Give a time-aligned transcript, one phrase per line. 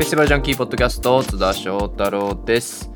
[0.00, 2.90] フェスティバルジャンキーポッドキャスト津田翔太郎です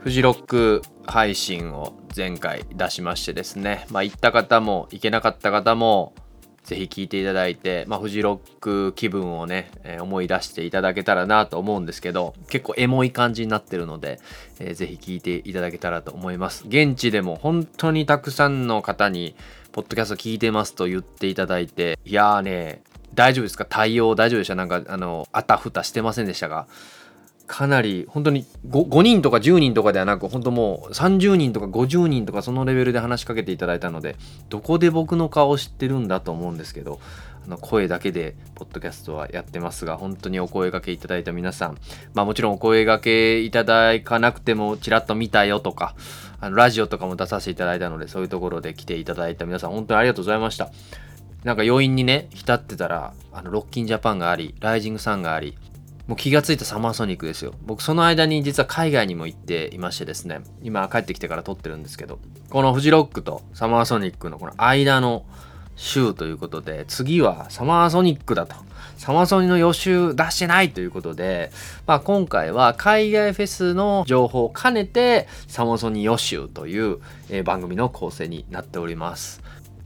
[0.00, 6.14] フジロック配信を前回出しましてですねまあ行った方も行けなかった方も
[6.62, 14.18] ぜひ聞いていただいて、まあ、フジロック気分をね、えー思い出していただけたらなと思うんですけど、結構エモい感じになってるので、
[14.60, 16.64] えーぜひ聞いていただけたらと思います。
[16.66, 19.36] 現地でも本当にたくさんの方に、
[19.72, 22.82] ポッドキャスト聞いてますと言っていただいて、いやーね、
[23.14, 23.64] 大丈夫ですか？
[23.64, 24.54] 対応大丈夫でした？
[24.54, 26.66] なんか、あの、あたふたしてませんでしたが、
[27.46, 34.16] かなり本当に 5, 5人とか10人とかではなく本当もう30人とか50人とかそのレベルで話しかけていただいたので
[34.48, 37.00] どこで僕の顔を知ってるんだと思うんですけど
[37.44, 41.76] あの声だけでポッドキャストはやってますが本当にお声掛けいただいた皆さん
[42.14, 45.94] まあもちろんお声掛けいただかなくてもちらっと見たよとか
[46.40, 50.70] あのラジオとかも出させていただいたのでそういうところで来ていただいた皆さん本当にありがとうございました。
[51.44, 55.56] なんか余韻にね浸ってたらあのロッキンジャパンがありライジングサンがあり
[56.06, 57.54] もう気がついたサマーソニックですよ。
[57.62, 62.18] 僕その間に実は海外にも行っていましてですね、今帰ってきてから撮ってるんですけど、
[62.50, 65.24] このフジロックとサマーソニックのこの間の
[65.76, 68.54] 週ということで、次はサマーソニックだと。
[68.98, 71.50] サマーソニの予習出してないということで、
[71.86, 76.98] まあ今回は海外フェスの情報を兼ねてサマーソニ予習という、
[77.30, 79.42] え番組の構成になっております。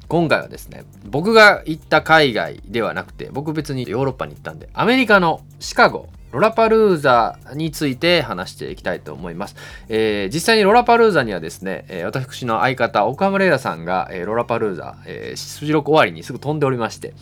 [0.08, 9.56] 今回はですね僕が行った海外ではなくて僕別にヨーロッパに行ったんでアメリカのシカゴロラパルーザについて話していきたいと思います、
[9.88, 17.14] えー実際にロラパルーザにはですね、えー私の相方奥浜レイラさんが、えーロラパルーザ、えー、出力終わりにすぐ飛んでおりまして、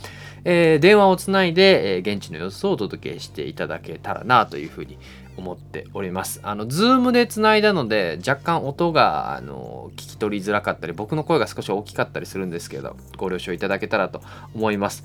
[0.44, 4.98] えー電話をつないで、えー現地の様子をお届けしていただけたらなというふうに
[5.36, 6.40] 思っております。
[6.42, 14.22] あの、 Zoom でつないだので、若干音が、あの、聞き取りづらかったり、僕の声が少し大きかったりするんですけど、ご了承いただけたらと
[14.54, 15.04] 思います。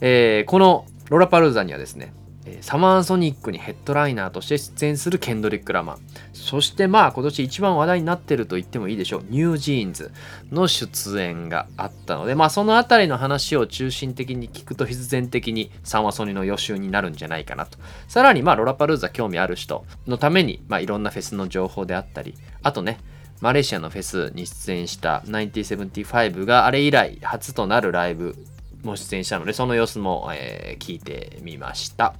[0.00, 2.14] えーこのロラパルーザにはですね、
[2.60, 5.98] サマーソニックにヘッドライナーとして出演するケンドリック・ラマー。
[6.32, 9.24] そしてまあ今年一番話題になってると言ってもいいでしょう。
[9.28, 10.12] NewJeans
[10.50, 17.78] の出演があったのでまあそのあたりの話を中心的に聞くと必然的にサマソニの予習になるんじゃないかなと。
[18.08, 22.98] さらにまあロラパルーザ興味ある人のためにまあいろんなフェスの情報であったりあとね
[23.40, 28.36] マレーシアのフェスに出演した1975があれ以来初となるライブ
[28.82, 32.14] も出演したのでその様子も、えー聞いてみました。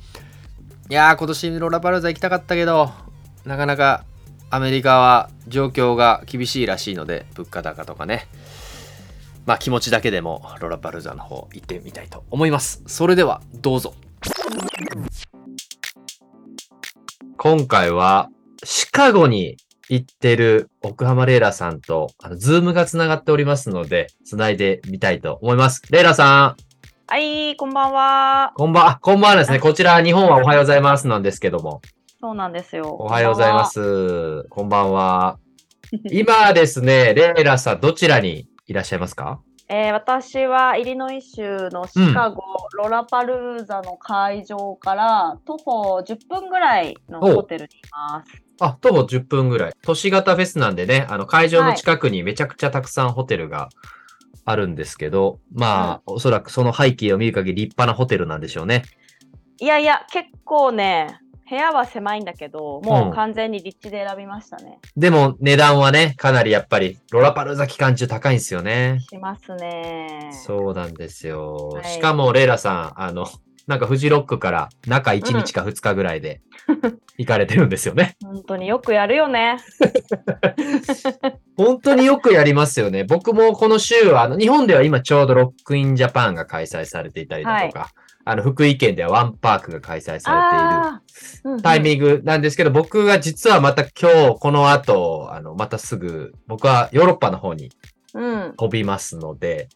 [0.88, 2.90] いやー今年ロラパルーザ行きたかったけど
[3.44, 4.04] なかなか
[4.50, 8.26] アメリカは状況が厳しいらしいので物価高とかね。
[9.46, 12.82] まあ気持ちだけでもロラパルーザの方行ってみたいと思います。
[12.86, 13.94] それではどうぞ。
[17.36, 18.28] 今回は
[18.64, 19.56] シカゴに
[19.90, 25.82] 行ってる奥浜レイラさんと、あの、 Zoom がつながっておりますので、つないでみたいと思います。
[25.90, 26.56] レイラさん、
[27.08, 28.52] はい、こんばんは。
[28.54, 29.58] こんばん、あこんばんはですね。
[29.58, 31.80] こちら、日本はおはようございますなんですけども。
[32.20, 32.88] そうなんですよ。
[33.00, 33.66] おはようございま。
[33.66, 34.44] す。
[34.44, 35.38] こんばんは。
[36.12, 39.40] 今ですね、レイラさん、どちらにいらっしゃいますか？
[39.68, 42.42] えー私はイリノイ州のシカゴ、
[42.76, 48.49] ロラパルーザの会場から徒歩10分ぐらいのホテルにいます。
[48.60, 49.72] あ、徒歩10分ぐらい。
[49.82, 53.70] 都市型フェスなんでね、あの、会場の近くにめちゃくちゃたくさんホテルが
[54.44, 58.84] あるんですけど、まあ、おそらくその背景を見る限り立派なホテルなんでしょうね。
[59.58, 64.78] いやいや、結構ね、部屋は狭いんだけど、もうんう完全に立地で選びましたね。
[64.96, 69.00] でも値段はね、かなりやっぱり、ロラパルーザ期間中高いんですよね。
[69.10, 70.30] しますね。
[70.32, 71.70] そうなんですよ。
[71.74, 73.26] はいしかも、レイラさん、あの、
[73.66, 76.40] なんかフジロックから中1日か2日ぐらいで
[77.18, 78.16] 行かれてるんですよね。
[78.22, 79.58] 本当によくやるよね。
[81.56, 83.04] 本当によくやりますよね。
[83.04, 87.90] 僕もこの週は、あの、日本では今ちょうどロックインジャパンが開催されていたりだとか、
[88.24, 91.00] あの、福井県ではワンパークが開催さ
[91.44, 97.70] れているタイミングなんですけど、僕が実はまた今日この後、あの、またすぐ、僕はヨーロッパの方に
[98.14, 98.54] うん。
[98.56, 99.68] 飛びますので、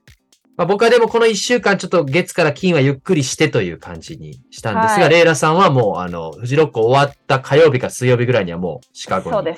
[0.56, 9.54] まあ、僕はでもこの1週間ちょっと月から金はゆっくりしてという感じにしたんですが、はいレイラさんはもうあの、フジロック終わった火曜日か水曜日ぐらいにはもうシカゴに。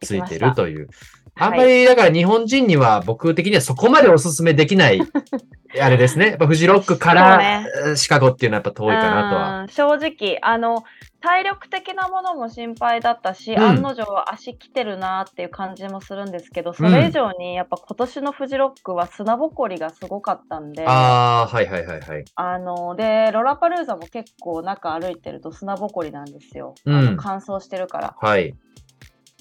[0.00, 0.88] ついてるという。
[1.34, 5.00] あんまりだから日本人には僕的にはそこまでおすすめできない、
[5.80, 6.30] あれですね。
[6.30, 9.60] やっぱフジロックから、シカゴっていうのはやっぱ遠いかなとは。
[9.62, 10.84] うん正直あの
[11.20, 22.24] 体力的なものも心配だったし、うん案の定足来てるなっていう感じもするんですけどそれ以上にやっぱ今年のフジロックは砂ぼこりがすごかったんであああ、はいはいはいはい。
[22.60, 28.54] のでロラパルーザも結構中歩いてると砂ぼこりなんですよ、あうんの乾燥してるからはい。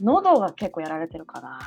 [0.01, 1.59] 喉が結構やられてるかな、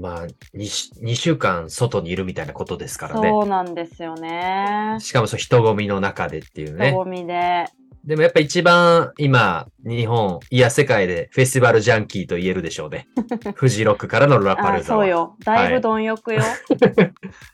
[0.00, 3.28] まあ2、2週間外にいるみたいなことですからね。
[3.28, 6.96] そうなんですよねしかもそう人混みの中でっていうね人。
[7.04, 7.66] 混みで
[8.08, 13.06] でもやっぱ一番今、日本、いや世界でフェスティバルジャンキーと言えるでしょうね。
[13.54, 15.02] フジロックからのロラパルーザは。
[15.02, 15.36] そうよ。
[15.44, 16.40] だいぶ貪欲よ。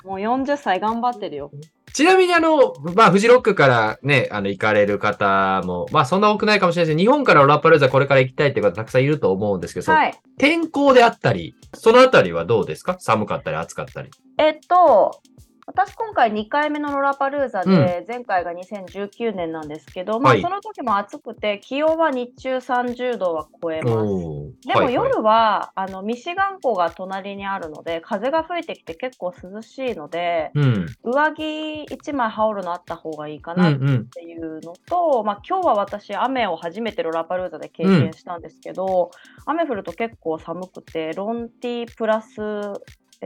[0.04, 1.50] もう40歳頑張ってるよ。
[1.92, 10.14] ちなみにあの、まあ、フジロックからね、あの、行かれる方も、まあ、そんな多くないかもしれないですけど、日本からロラパルーザこれから行きたいっていう方たくさんいると思うんですけど、はい。
[10.38, 12.94] 天候であったり、そのあたりはどうですか？
[13.00, 14.10] 寒かったり暑かったり。
[14.38, 15.20] えっと、
[15.66, 24.68] 私今回2回目のロラパルーザで、前回が2019年なんですけど、まあはいその時も暑くて気温は日中30度は超えます。
[24.68, 30.86] でも夜は、あのミシガン湖が隣にあるので風が吹いてきて結構涼しいのでうん。
[31.02, 33.62] 上着1枚羽織るのあった方がいいかうんう。
[33.62, 33.74] なっ
[34.04, 39.10] ていうんのと、まあ、今日は私雨を初めてロラパルーザで経験したんですけど、
[39.46, 42.40] 雨降ると結構寒くてロンティープラス、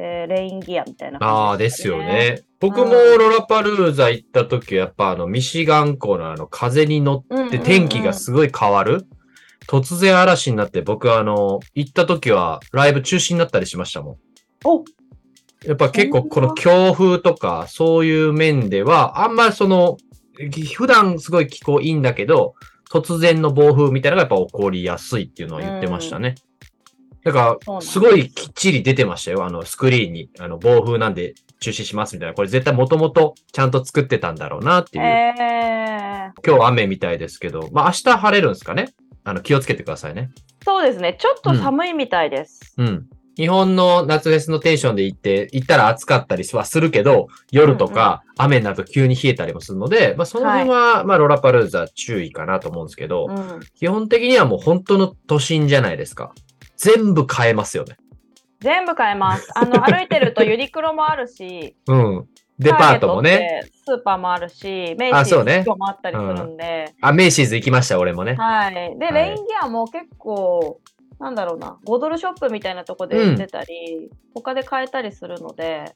[0.00, 1.98] えーレインギアみたいなああ、感じですよ。
[1.98, 2.42] ね。
[2.60, 2.86] 僕もう
[3.16, 9.06] んロラパルーザ行った時は、やっぱあの、ミシガン湖のあの、風に乗ってうんうんうん天気がすごい変わる。
[9.66, 14.16] 突然嵐になって、僕はあの、行った時はライブ中止になったりしましたもん。
[14.64, 14.84] お
[15.66, 19.96] やっぱ結構この強風とか、そういう面では、あんまその、
[20.76, 22.54] 普段すごい気候いいんだけど、
[22.90, 26.36] 突然の暴風みたいなのがやっぱ起こりやすいっていうのは言ってましたね。
[27.28, 29.44] だから、すすごいきっちり出てましたよ。
[29.44, 30.30] あの、スクリーンに。
[30.38, 32.34] あの、暴風なんで中止しますみたいな。
[32.34, 35.04] これ絶対もともとちゃんと作ってたんだろうなっていう。
[35.04, 38.92] えー、今日雨みたいですけど、まあ明日晴れるんですかね？
[39.25, 40.30] あの、気をつけてくださいね。
[40.64, 42.75] そうですねちょっと寒いみたいです。
[42.78, 43.06] うん。
[43.36, 56.32] 日本の夏フェスのテンションで行って、行ったら暑かったりはするけど、夜とか雨になると急に冷えたりもするので、まあその辺は、まあロラパルーザ注意かなと思うんですけど、うん、基本的にはもう本当の都心じゃないですか。
[56.78, 57.96] 全部変えますよね。
[58.60, 59.50] 全部買えます。
[59.54, 62.28] あの 歩いてるとユニクロもあるし、うん。
[62.58, 63.62] デパートもね。
[63.84, 68.34] スーパーもあるし、メイシあそうねーズもあったりするんで、あ、メイシーズ行きました、俺もね。
[68.34, 68.98] はい。
[68.98, 70.80] で、はいレインギアも結構、
[71.20, 75.94] なんだろうな、5ドルショップみたいなとこで売ってたり、他で買えたりするので、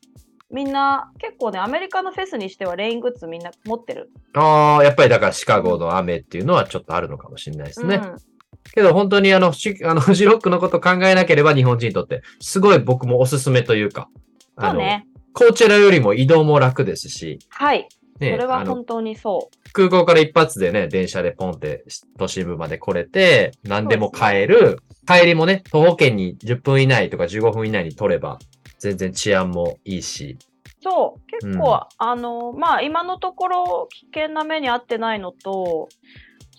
[0.50, 4.12] みんな結構ね、アメリカのフェスにしてはレイングッズみんな持ってる。
[4.35, 7.96] ああ、やっぱりだからシカゴの雨っていうのはちょっとあるのかもしれないですね。
[7.96, 8.31] うん
[8.75, 14.09] けど本当にあの、しあの、 フジロックのこと考えなければ日本人にとって、すごい僕もおすすめというか、
[14.56, 15.06] あの、そうね。
[15.35, 17.88] コーチェラよりも移動も楽ですし、はい。
[18.19, 19.73] そね、れは本当にそう。
[19.73, 21.85] 空港から一発でね、電車でポンって
[22.19, 24.79] 都心部まで来れて、何でも買える。
[25.06, 28.38] 帰りもね、徒歩圏に10分以内とか15分以内に取れば、
[28.79, 30.37] 全然治安もいいし。
[30.81, 35.88] そう、結構、うんあの、まあ、今のところ危険な目に遭ってないのと、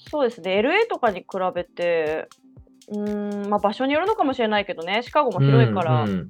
[0.09, 2.27] そうですね、LA とかに比べて、
[2.89, 6.29] うーん、まあ、場所によるのかもしれないけどね、シカゴも広いから、うんうん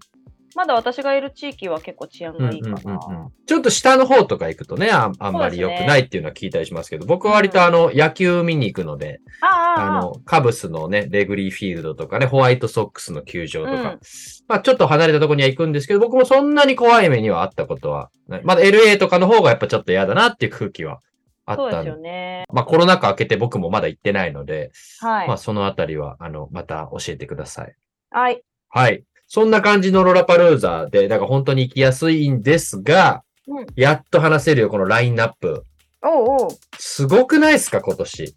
[0.56, 2.76] まだ私がいる地域は結構治安がいいかな。
[2.76, 3.32] うんうんうんうん。
[3.46, 14.00] ちょっと下の方とか行くとね、ああんまり良くないっていうのは聞いたりしますけど、僕は割とあの、野球見に行くので、あの、カブスのね、レグリーフィールドとかね、ホワイトソックスの球場とか、うん。
[14.48, 18.42] まあちょっと離れたところには行くんですけど、僕もそんなに怖い目にはあったことはない。
[18.44, 21.00] まだ LA とかの方がやっぱちょっと嫌だなっていう空気は
[21.46, 21.90] あそうですったんで。
[21.92, 22.46] よね。
[22.54, 25.28] まあコロナ禍明けて僕もまだ行ってないので、はい。
[25.28, 27.76] まあそのあたりは、あの、また教えてください。
[28.12, 28.44] はい。
[28.70, 29.04] はい。
[29.28, 35.66] そんな感じのロラパルーザで、だから本当に行きやすいんですが、うんやっと話せるよ、このラインナップ。
[36.02, 36.50] おうおう。
[36.78, 38.34] すごくないですか、今年？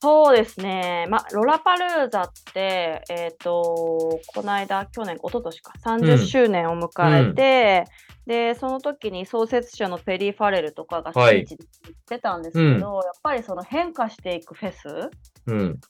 [0.00, 1.06] そうですね。
[1.10, 7.84] まあ、ロラパルーザって、えっ、と、この間、去年、一昨年か、30周年を迎えて、
[8.28, 11.42] で、その時に創設者のペリー・ファレルとかがスピはい。
[11.44, 15.10] ーチで言ってたんですけど、やっぱりその変化していくフェス、
[15.46, 15.80] うん。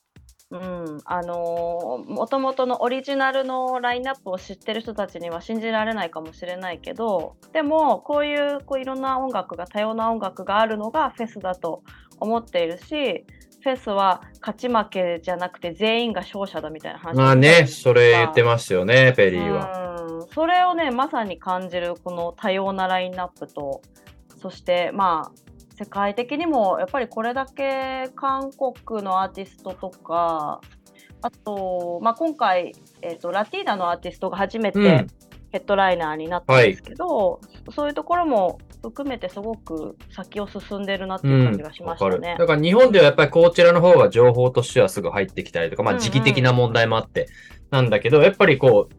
[0.51, 11.83] うん、あのー、もともとのオリジナルのラインナップを知ってる人たちには信じられないかもしれないけど、でも、こういうこういろんな音楽が、多様な音楽があるのがフェスだと
[12.21, 13.27] 思っているし、
[13.63, 19.98] フェスは勝ち負けじゃなくて全員が勝者だみたいな話まあね、それ言ってますよね、ペリーは。
[20.29, 23.83] うん、それをね、まさに感じるこの多様なラインナップと、
[24.41, 30.61] そしてまあ、世界的にもやっぱりこれだけ韓国のアーティストとか、
[31.23, 35.07] あと、まあ、今回、えーと、ラティーナのアーティストが初めてうん
[35.51, 37.41] ヘッドライナーになったんですけど、
[37.75, 42.39] そういうところも含めてすごく先を進んでるなっていう感じがしましたねる。。
[42.39, 47.29] だから日本ではやっぱりこちらの方が情報としてはすぐ入ってきたりとか、まあうんうん時期的な問題もあって、
[47.71, 48.98] なんだけど、やっぱりこう、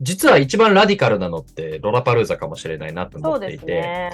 [0.00, 4.10] 実は一番ラディカルなのってロラパルーザかもしれないなと思っていて、ね。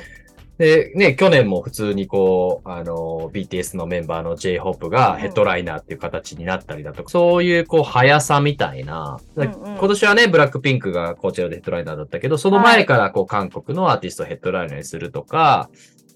[0.60, 9.52] で、ね、去年も普通にこう、あの、BTS のメンバーの J-HOP がヘッドライナーっていう形になったりだとか、そういうこう、速さみたいな、うんうん。
[9.54, 15.70] 今年はね、ブラックピンクがこちらでヘッドライナーだったけど、その前からこう、韓国のアーティストをヘッドライナーにするとか、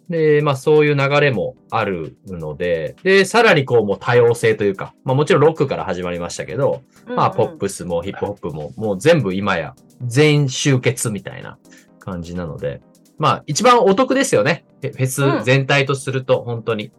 [0.08, 11.58] で、まあそういう流れもあるので、で、さらにこうもう多様性というか、まあもちろんロックから始まりましたけど、まあポップスもヒップホップももう全部今や全集結みたいな
[11.98, 12.82] 感じなので、
[13.18, 14.64] まあ一番お得ですよね。
[14.82, 16.92] フェス全体とすると本当に。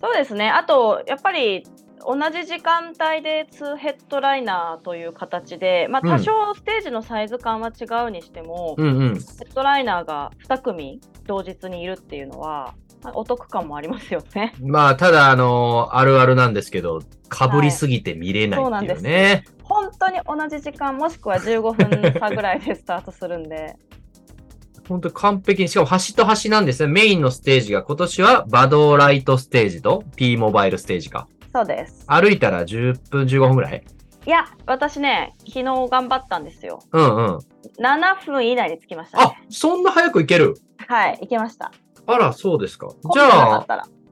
[0.00, 0.50] そうですね。
[0.50, 1.66] あと、やっぱり
[2.06, 12.74] 同じ時間帯で2ヘッドライナーという形で、まあ、多少ステージのサイズ感は違うにしても、うんうん、ヘッドライナーが2組同日にいるっていうのは、
[13.14, 14.54] お得感もありますよね。
[14.60, 19.22] まあ、ただ、あのー、あるあるなんですけど、かぶりすぎて見れないっていうね。
[19.22, 23.76] はい、本当に同じ時間、もしくは15分差ぐらいでスタートするんで。
[24.88, 26.92] 本当完璧に、しかも端と端なんですね。
[26.92, 31.26] メインのステージが今年はバドーライトステージと P モバイルステージか。
[31.54, 32.04] そうです。
[32.08, 33.84] 歩いたら10分15分ぐらい？
[34.26, 36.80] いや、私ね、昨日頑張ったんですよ。
[36.92, 37.38] うんうん。
[37.78, 40.56] 7分以内に着きました、ね、あ、そんな早く行ける？
[40.88, 41.70] はい、行けました。
[42.06, 42.88] あら、そうですか。
[43.14, 43.66] じゃあ、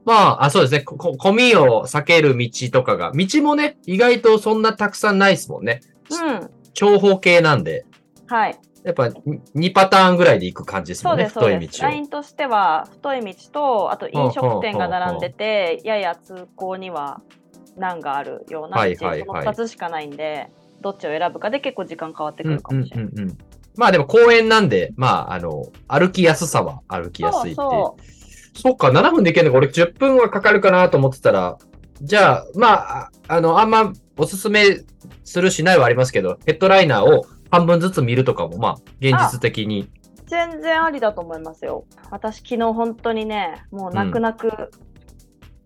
[0.05, 0.81] まあ、あ、そうですね。
[0.81, 5.81] こ、みを避ける道とかが、道もね、意外とそんなたくさんないですもんね。
[6.09, 6.49] うん。
[6.73, 7.85] 長方形なんで。
[8.27, 8.57] はい。
[8.83, 17.21] やっぱ2パターンぐらいで行く感じですもんね、太い道ラインとしては、太い道と、あと飲食店が並んでて、やや通行には
[17.77, 23.05] 難があるような道、その2つしかないんで、どっちを選ぶかで結構時間変わってくるかもしれない。
[23.05, 23.29] うんうんうん。
[23.29, 23.37] うん、
[23.77, 27.61] まあでも公園なんで、まあ、あの、歩きやすさは歩きやすいって。
[28.55, 31.57] そうか、7分で行けるのか、俺10分はかかるかなと思ってたら、
[32.01, 34.81] じゃあ、まあ、あの、あんまおすすめ
[35.23, 39.87] するしないはありますけど、ヘッドライナーを半分ずつ見るとかも、まあ、現実的に。
[40.25, 41.85] 全然ありだと思いますよ。
[42.09, 44.71] 私、昨日本当にね、もう泣く泣く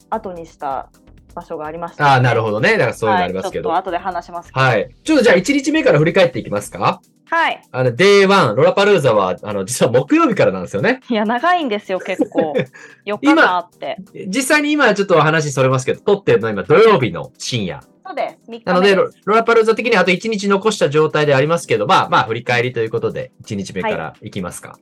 [0.09, 0.89] 後にした
[1.33, 2.73] 場所がありました、ねうん、ああ、なるほどね。
[2.73, 3.69] だからそういうのありますけど。
[3.69, 4.93] はい、ちょっと後で話しますはい。
[5.03, 7.61] ちょっとじゃあ1日目から振り返っていきますかはい。
[7.71, 11.01] あの、Day1、ロラパルーザは、あの、実は木曜日からなんですよね。
[11.09, 12.53] いや、長いんですよ、結構。
[13.05, 13.97] 4日間あって。
[14.27, 17.81] 実際に今ちょっと話それますけど、撮ってるのは今土曜日の深夜。
[18.15, 18.61] です。
[18.65, 24.77] なのでロ、ロラパルーザ的にはあと1日残した状態でありますけど、まあまあ振り返りということで、1日目からいきますか。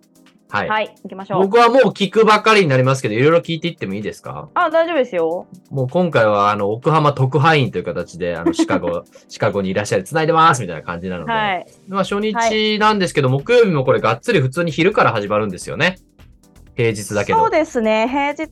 [0.47, 0.69] はい。
[0.69, 1.39] はい、行きましょう。
[1.41, 4.47] 僕はもう聞くばかりになりますけど、いろいろ聞いていってもいいですか？
[4.53, 5.47] あ、大丈夫ですよ。
[5.69, 11.31] もう今回は、あの、奥浜特派員という形で、あの、シカゴ、 シカゴにいらっしゃる、繋いでますみたいな感じなので。
[11.31, 11.65] はい。
[11.87, 15.97] まあ初日なんですけど、はい、木曜日もこれがっつり普通に昼から始まるんですよね。
[16.75, 17.39] 平日だけど。
[17.39, 18.07] そうですね。
[18.07, 18.49] 平日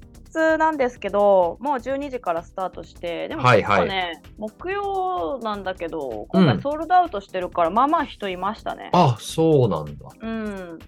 [0.57, 8.89] なんですけど、もう12時からスタートして、でも結構ね、はいはい、木曜なんだけど、今回ソールドアウトしてるから、うん、まあまあ人いましたね。
[8.93, 9.93] あ、そうなんだ。
[10.21, 10.79] うん。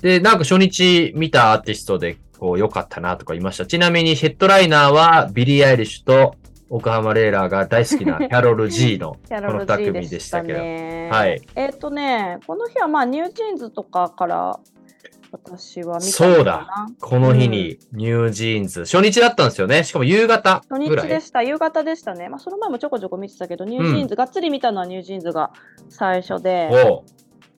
[0.00, 3.66] で、なんか初日見たアーティストで、こう、良かったなとか言いました。
[3.66, 6.34] ちなみにヘッドライナーはビリー・アイリッシュと
[6.68, 10.58] 奥浜レイラが大好きな キャロル・ジーの この2組でしたけど。
[10.58, 11.42] はい。
[11.54, 14.58] えっ、とね、この日はまあニュージーンズとかから
[15.32, 16.68] 私は見たそうだ。
[17.00, 19.82] この日にニュージーンズ、うん、初日だったんですよね。
[19.82, 21.42] しかも夕方初日でした。
[21.42, 22.28] 夕方でしたね。
[22.28, 25.50] まあその前もちょこちょこ見てたけど、ニュージーンズ、うん、がっつり見たのはニュージーンズが
[25.88, 26.70] 最初で。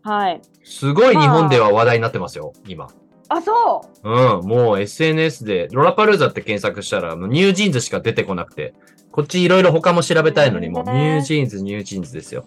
[0.05, 0.41] はい。
[0.63, 2.89] すごい日本では話題になってますよ、今。
[3.29, 8.75] あ、そううん、もう SNS で、ロラパルーザって検索したら、ニュージーンズしか出てこなくて、
[9.11, 12.45] こっちいろいろ他も調べたいのに、もうニュージーンズ、ニュージーンズですよ。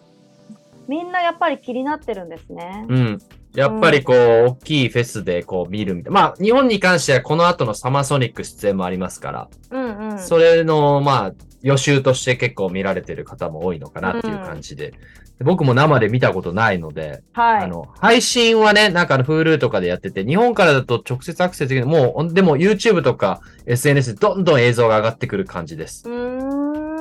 [0.88, 2.86] みんなやっぱり気になってるんですね。
[2.88, 3.22] うん。
[3.54, 6.22] やっぱりこう、うん、大きいフェスでこう見るみたいな。
[6.22, 14.94] まあ、日本に関してはこの後のサマーソニック出演もありますから、うんうん、それの、まあ、予習として結構見られてる方も多いのかなっていう感じで。
[15.40, 21.88] うん、僕も生で見たことないので、はい、あの、配信はね、なんかの Hulu とかでやってて、日本からだと直接アクセスできる。
[21.88, 26.08] もう、でも YouTube とか SNS でどんどん映像が上がってくる感じです。
[26.08, 26.38] うん。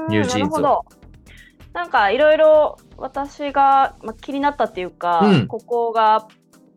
[0.09, 0.63] ニュージーンズ。
[1.77, 6.27] なんかいろいろ私が、ま、気になったっていうか、うん、ここが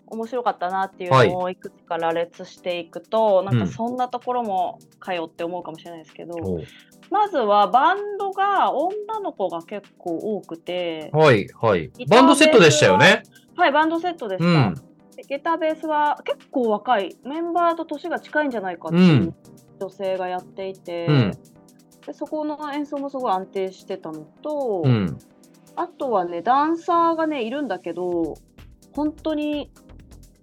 [0.08, 1.56] 面白かったなっていうのをい。
[1.56, 6.60] くつか羅列していくと、はい、なんかそんなところもかよって思うかもしれないですけど、う。
[6.60, 6.63] ん、
[7.10, 11.89] まずはバンドが女の子が結構多くてはいはい。
[12.10, 13.24] バンドセットでしたよね。
[13.56, 14.75] はいバンドセットでした、うん、
[15.29, 19.34] ギターベースは結構若いメンバーと年が近いんじゃないかっていう
[19.79, 21.38] 女性がやっていて、うん、で
[22.13, 24.84] そこの演奏もすごい安定してたのと、
[25.75, 28.36] あとはねダンサーがねいるんだけど
[28.94, 29.72] 本当に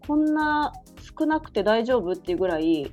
[0.06, 0.72] こんな
[1.18, 2.92] 少なくて大丈夫っていうぐらい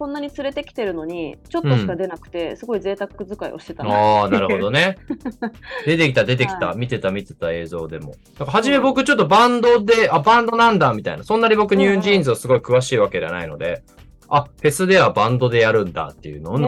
[0.00, 4.96] こんなに連れてきてるのにちょっとしか出なくて、うん、すごい贅沢使いをしてたああなるほどね。
[5.84, 8.14] 出てきた出てきた、はい、見てた見てた映像でも。
[8.38, 11.24] 初め僕ちょっとバンドで、あバンドなんだみたいな。
[11.24, 13.82] そんなに僕ニュージーンズをすごい詳しいわけではないので、
[14.30, 16.66] うん、あフェスではバンドでやるんだっていうのの、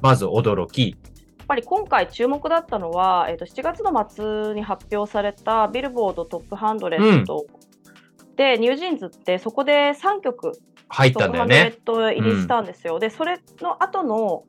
[0.00, 7.62] まず驚きやっぱり今回注目だったのは、えー、と7月の末に発表されたビルボードトップハンドレット、うんで
[8.36, 10.58] でニュージーンズってそこで3曲
[10.88, 11.74] 入ったんだよね。
[11.84, 12.98] ト入りしたんですよ。
[12.98, 14.44] でそれの後の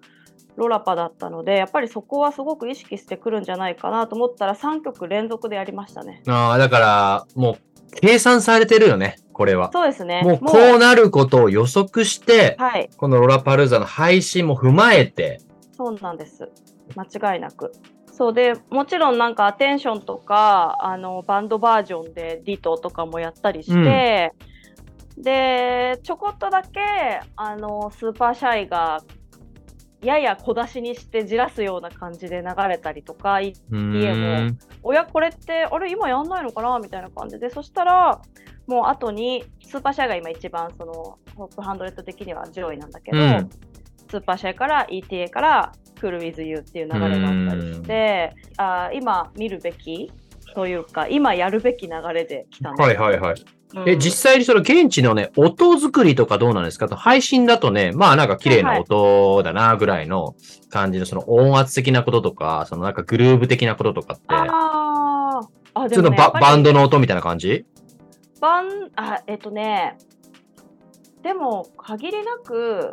[0.55, 6.21] ロラパだったのでやっぱりそこはすごく意識してくるんじゃないかなと思ったら3曲連続でやりましたね。
[6.27, 9.69] ああ、だから、もう、計算されてるよね、これは。
[9.73, 10.21] そうですね。
[10.23, 15.41] もう、こうなることを予測して、はい、このロラパルーザの配信も踏まえて、
[15.75, 16.49] そうなんです。
[16.95, 17.73] 間違いなく。
[18.11, 24.33] そうでもちろんなんかアテンションとかあのバンドバージョンでディトとかもやったりして、
[25.17, 26.79] でちょこっとだけ
[27.35, 29.01] あのスーパーシャイが
[30.03, 34.47] やや小出しにしてじらすような感じで流れたりとかいうーん。
[34.47, 34.57] も。
[34.83, 38.21] おやこれってあれ今やんないのかなみたいな感じでそしたら
[38.67, 40.93] もう後にスーパーシャイが今一番その
[41.35, 43.49] ホップハンドレッド的には上位なんだけど、うん。
[44.09, 50.11] スーパーシャイから ETA からクールウィズユーっていう流れがあったりしてあー今見るべき
[50.53, 53.35] というか今やるべき流れで来たんですはいはいはい。
[53.75, 53.89] うん。
[53.89, 56.87] え、実際にその現地のね、音作りとかどうなんですか？
[56.87, 60.35] と配信だとね、まあなんか綺麗な音だなぐらいの
[60.69, 65.47] 感じのその音圧的なこととか、そのなんかグルーブ的なこととかって、あー。
[65.75, 67.65] あでもねやっぱりバンドの音みたいな感じ？
[68.39, 69.97] バンあえっとね
[71.23, 72.91] でも限りなく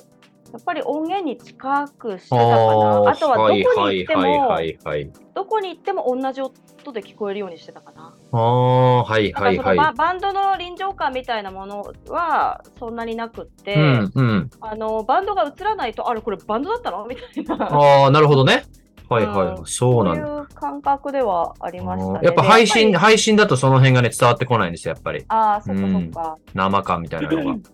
[0.52, 3.10] やっぱり音源に近くしてたかな。
[3.10, 5.10] あとはどこに行っても、はいはいはいはい。
[5.34, 6.54] どこに行っても同じ音
[6.92, 8.14] で聞こえるようにしてたかな。
[8.32, 9.76] ああ、はいはいはい。
[9.76, 14.50] ババンドの臨場感みたいなものはそんなになくって、うんうん。
[14.60, 17.06] あのバンドが映らないとあれこれバンドだったの？
[17.10, 18.64] みたいなああ、なるほどね。
[19.08, 19.46] はいはい。
[19.58, 20.20] うんそうなんだ。
[20.20, 22.20] いう感覚ではありましたね。
[22.22, 25.24] やっぱ配で信、配信だとその辺がね、伝わってこないんですよ、やっぱり。
[25.28, 26.36] ああそっかそっか。
[26.54, 27.58] 生感みたいなのが。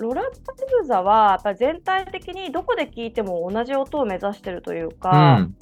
[0.00, 5.54] ロラパルーザはやっぱり全体的にどこで聞いても同じ音を目指してるといううか、ん。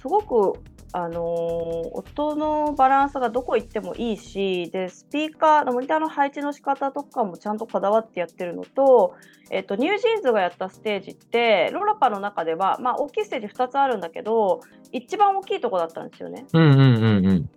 [0.00, 0.60] すごく、
[0.92, 9.14] あのー音のバランスがどこ行ってもいいしでスピーカーのモニターの配置の仕方とかもちゃんとこだわってやってるのと,、
[9.50, 14.60] えっとニュージーンズがやったステージってロラパの中では、まあ、大きいステージ2つあるんだけど
[14.92, 16.46] 一番大きいとこだったんですよね。
[16.52, 17.50] うんうんうんうん。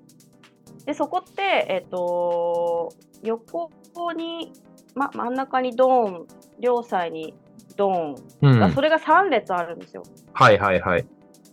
[0.86, 2.90] でそこって、えっと
[3.24, 3.70] 横
[4.16, 4.52] に、
[4.96, 6.28] ま、真ん中にドーン
[6.60, 7.36] 両サイに
[7.76, 8.60] ドーンうん。
[8.60, 10.04] が、それが3列あるんですよ。
[10.34, 11.06] はいはいはい。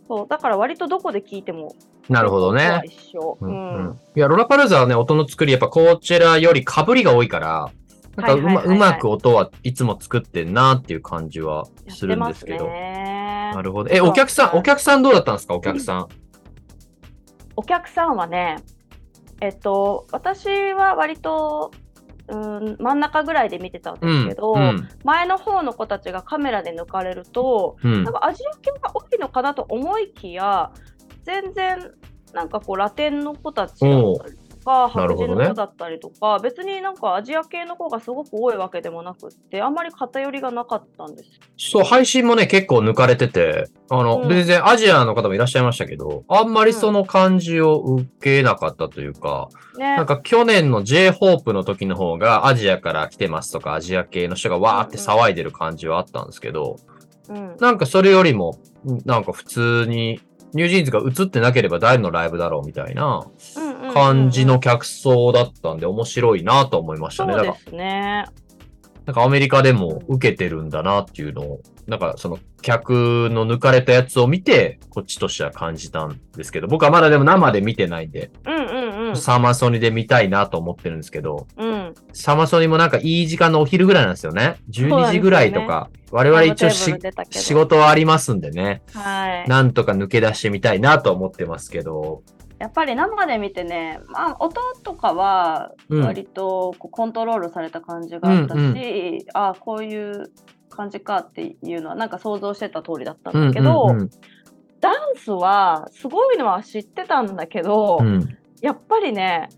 [0.09, 1.73] そうだから割とどこで聞いても
[2.09, 2.81] なるほどね。
[2.85, 3.37] 一緒。
[3.39, 7.69] ううんんうんいや、ロラパルーザはね、音の作り、やっぱこちらより被りが多いから、
[8.15, 12.65] なんかうま,、はいはいはいはいうまく音はいつも作ってんなっていう感じはするんですけど。
[12.65, 13.91] ねなるほど。
[13.91, 15.53] え、お客さん、お客さんどうだったんですか？
[15.53, 16.07] お客さん。
[17.55, 18.57] お客さんはね、
[19.41, 21.69] えっと、私は割と、
[22.29, 24.21] うん、真ん中ぐらいで見てたんでうん。
[24.23, 24.87] すけど、うん。
[25.03, 30.71] 前の方の子たちがカメラで抜かれると、うんなんかアジア系が多いのかなと思いきや、
[31.23, 31.91] 全然
[32.33, 33.81] なんかこうラテンの子たち
[34.69, 41.29] か、白人の子だったりとか、別になんかアジア系の子がすごく多いわけでもなくって、あんまり偏りがなかったんです。
[41.57, 50.05] そう、配信もね、結構抜かれてて、あの、うん全然アジアの方もいらっしゃいましたけど、あんまりその感じを受けなかったというか、ねなん。
[50.05, 56.75] か去年の J-HOPE の時の方がアジアから来てますとか、アジア系の人がわーって騒いでる感じはあったんですけど、
[57.29, 60.19] うんなんかそれよりも、んなんか普通に、
[60.53, 63.25] ニュージーンズが映ってなければ誰のライブだろうみたいな
[63.93, 67.33] 感じの客層だったんで面白いなと思いましたね。
[67.33, 68.25] そうですね。
[69.05, 78.78] なんかアメリカでも受けてるんだなっていうのを、なんかその客の抜かれたやつを見て、こっちとしては感じたんですけど、僕はまだでも生で見てないんで、うんうん
[79.09, 79.15] うん。
[79.17, 81.93] サマソニで見たいなと思ってるんですけど、うん。
[82.13, 84.57] サマソニもなんかいい時間のお昼ぐらいなんですよね。
[84.69, 85.89] 12そうなんですよね時ぐらいとか。
[86.11, 88.81] 我々一応仕事はありますんでね。
[88.93, 89.49] はい。
[89.49, 92.23] なんとか抜け出してみたいなと思ってますけど。
[92.59, 100.29] やっぱり生で見てね、まあ、音とかはうん割とこうコントロールされた感じがあったし、うんうああこういう
[100.69, 104.09] 感じかっていうのはなんか想像してた通りだったうんんだけど、うんうん
[104.81, 109.49] ダンスはすごいのは知ってたんだけど、うんやっぱりね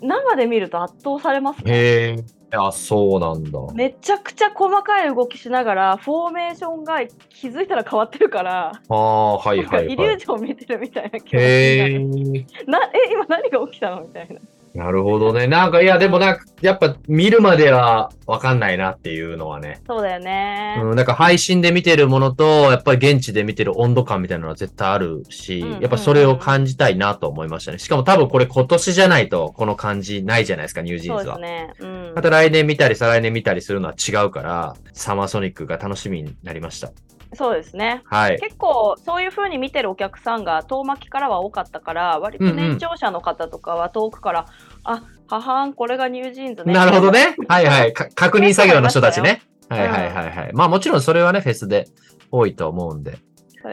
[0.00, 2.24] 生で見ると圧倒されますね。
[2.56, 3.58] あ、そうなんだ。
[3.74, 9.92] めちゃくちゃ細かい動きしながらフォーメーションが気づいたら変わってるから、ああ、はいはいはい。
[9.92, 12.46] イリュージョン見てるみたいな気持ちへに。
[12.68, 14.02] なえ今何が起きたの？
[14.02, 14.36] みたいな。
[14.74, 15.46] なるほどね。
[15.46, 19.80] なんか、いや、でもなんか、やっぱ見るまではわかんないなっていうのはね。
[19.86, 20.80] そうだよね。
[20.82, 27.78] うん、なんか配信で見てるものと、やっぱり現地で見てる温度感みたいなのは絶対あるし、うんうんうんやっぱそれを感じたいなと思いましたね。
[27.78, 31.34] しかも多分これ今年じゃないとこの感じないじゃないですか、ニュージーンズは。
[31.34, 31.74] そうですね。
[31.80, 36.90] うんまた来年見たり再来年見たりするのは違うから、サマーソニックが楽しみになりました。
[37.34, 38.02] そうですね。
[38.04, 38.40] はい。
[38.40, 44.46] 結構そういう風に見てるお客さんが遠巻きからは多かったから割と年長者の方とかは遠くから、
[44.84, 47.36] あははんこれがニュージーンズねなるほどね。
[47.48, 47.92] はいはい。
[47.92, 49.42] か確認作業の人たちね。
[49.68, 50.50] はいはいはいはい。
[50.52, 51.88] まあもちろんそれはね、フェスで
[52.30, 53.18] 多いと思うんで。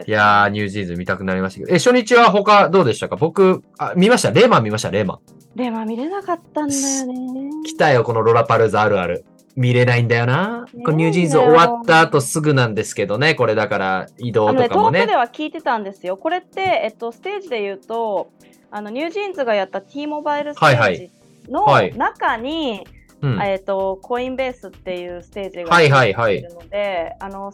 [0.06, 1.74] いやー、ニュージーンズ見たくなりましたけど。
[1.74, 3.16] え、初日は他どうでしたか？
[3.16, 4.30] 僕、あ、見ました。
[4.30, 5.18] レーマン見ました、レーマン。
[5.54, 9.26] でまあ見れなかったんだよね来たよ、このロラパルーズあるある。
[9.54, 10.66] 見れないんだよな。
[10.84, 13.34] これニュージーンズ終わった後すぐなんですけどね。
[13.34, 15.06] これだからあ移動とかもね。
[15.06, 18.30] では聞いてたんですよこれって、えっと、ステージで言うと
[18.70, 21.10] あのニュージーンズがやった T モバイルステージ
[21.50, 22.86] のはい中に、
[23.20, 23.42] うん。
[23.42, 27.52] えっと、コインベースっていうステージがはいはいはいいるので、あの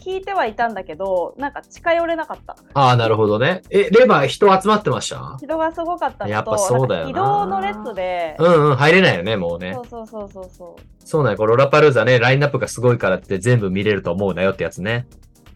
[0.00, 3.62] 聞いてはいたんだけどなんか近寄れなかったああ、なるほどね。
[3.70, 5.36] え、レイは人集まってました？
[5.38, 9.80] 人がすごかったのとやっぱそうだよ移動の列で、うんうん、入れないよね、もうねそ。
[9.82, 15.06] うそうそうそうそうそうなんや、これロラパルーザね、ラインナップがすごいからって全部見れると思うなよってやつね。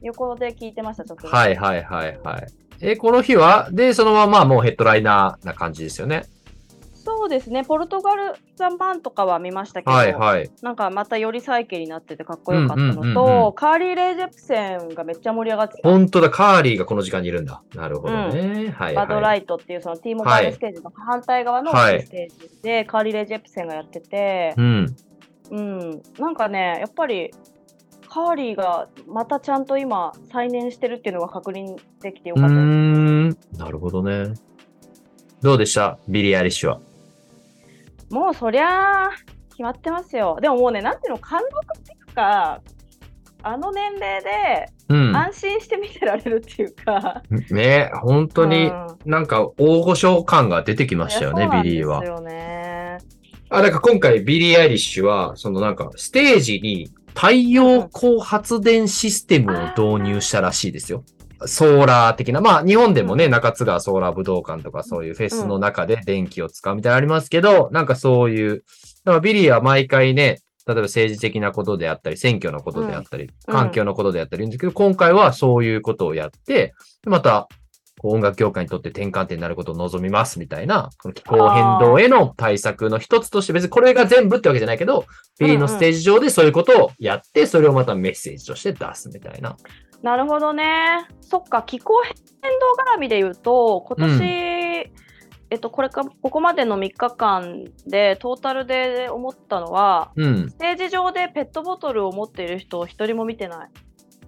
[0.03, 2.47] 横で聞いてましたちょっとはいはいはいはい。
[2.81, 3.69] え、この日は？
[3.73, 6.27] で、そのままもうヘッドライナーな感じですよね。
[7.05, 10.51] そうですねポルトガルザンバンとかは見ましたけど、はいはい。
[10.63, 15.89] なんかまたよりサイケになっててかっこよかったのと、うんうんうんうんカーリー・レイ・ジェプセンがめっちゃ盛り上がってた。
[15.89, 17.63] ほんとだ、カーリーがこの時間にいるんだ。
[17.75, 18.75] なるほどね。
[18.77, 19.23] はいバドはい。
[19.23, 24.97] ライとっていうその T モバイルステージの反対側のはいステージで、カーリー・レイ・ジェプセンがやっててう、ん。
[25.51, 27.31] うん、なんかね、やっぱり
[28.09, 33.59] カーリーがまたちゃんと今再燃してるっていうのが確認できてようーかったです。
[33.59, 33.59] ん。
[33.59, 34.35] なるほどね。
[35.43, 35.99] どうでした？
[36.09, 36.81] ビリー・アイリッシュは。
[38.15, 39.11] もうそりゃあ
[39.51, 40.39] 決まってますよ。
[40.41, 42.61] でももうね、なんていうの、貫禄っていうか、
[43.43, 45.17] あの年齢でうん。
[45.17, 52.03] 安心して見てられるっていうか、ね本当にうんなんか大御所感が出てきましたよね、うなんビリーは。
[53.49, 61.03] あ、だから今回ビリー・アイリッシュは、そのなんかステージに太陽光発電システムを導入したらしいですよ。
[61.47, 62.41] ソーラー的な。
[62.41, 68.65] まあ日本でもね、うん中津川ソーラー武道館とかそういうフェスの中で電気を使うみたいなのありますけど、なんかそういう、
[69.05, 77.49] だからビリーは毎回ね、例えば政治的なことであったり、選挙のことであったり、うん環境のことであったり言うんですけど、今回はそういうことをやって、でまた、
[78.03, 85.07] 音楽業界にとって転換点になることを望みますみたいな、この気候変動への対策の一つとして、別にこれが全部ってわけじゃないけど、
[85.39, 89.57] ビリーのステージ上でそういうことをやって、それをまたメッセージとして出すみたいな。
[90.05, 91.09] なるほどね。
[91.23, 94.23] そっか、気候変動絡みで言うと、今年、
[95.51, 100.51] えっと、これか、ここまでの3日間で、トータルで思ったのは、うん。
[100.51, 103.71] ステージ上でペットボトルを持っている人を一人も見てない。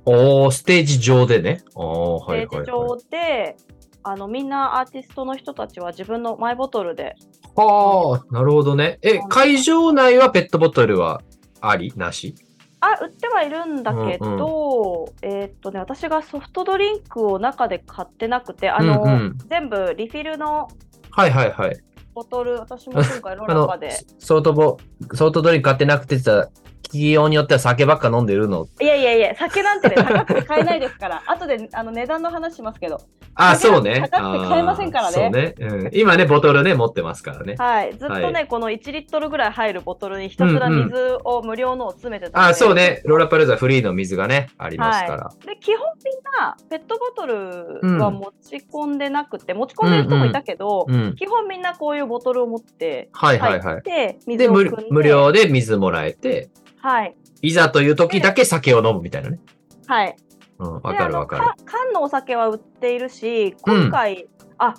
[0.07, 1.63] おー、ステージ上でね。
[1.75, 3.01] おー、スはいはい、テージ上はい。
[3.11, 3.57] で、
[4.03, 7.17] あのみんなアーティストの人たちは自分のマイボトルで、
[7.55, 8.99] はあ、なるほどね。
[9.03, 11.21] え、会場内はペットボトルは
[11.61, 11.93] あり？
[11.97, 12.35] なし？
[12.81, 20.69] あ売ってはいるんだけど、えーっとね、私がソフトドリンクを中で買ってなくて、あの、うんうん全部リフィルの
[21.11, 21.77] はいはいはい。
[22.15, 24.79] ボトル、私も今回のラパで。、ソートボ、
[25.15, 26.49] ソートドリンク買ってなくてさ、
[26.87, 28.67] 企業によっては酒ばっか飲んでるの。
[28.81, 33.01] いやいやいや、酒なんてね、高くて買えないですから、 後であの値段の話しますけど、
[33.35, 34.09] あ、そうね。
[34.11, 35.91] 高くて買えませんからねそうね、うん。
[35.93, 37.57] 今ね、ボトルね、持ってますからね。
[37.59, 43.03] はい、ずっとね、はこの1リットルぐらい入るボトルにひたすらうんうん水を無料のを詰めてたんで、あ、そうね。
[43.05, 45.31] ローラパルーザフリーの水がね、ありますから。
[45.45, 51.15] で基本みんなペットボトルはうん持ち込んでなくて、持ち込んでる人もいたけど、うん。
[51.17, 53.83] 基本みんなこういうボトルを持ってはいはいはい。
[53.83, 56.49] で無料で水もらえて、
[56.87, 59.41] はいいざという時だけ酒を飲むみたいなね。
[59.89, 60.17] はい
[60.61, 61.45] うん、わでかるわかる。
[61.65, 64.75] 缶のお酒は売っているし今回、あ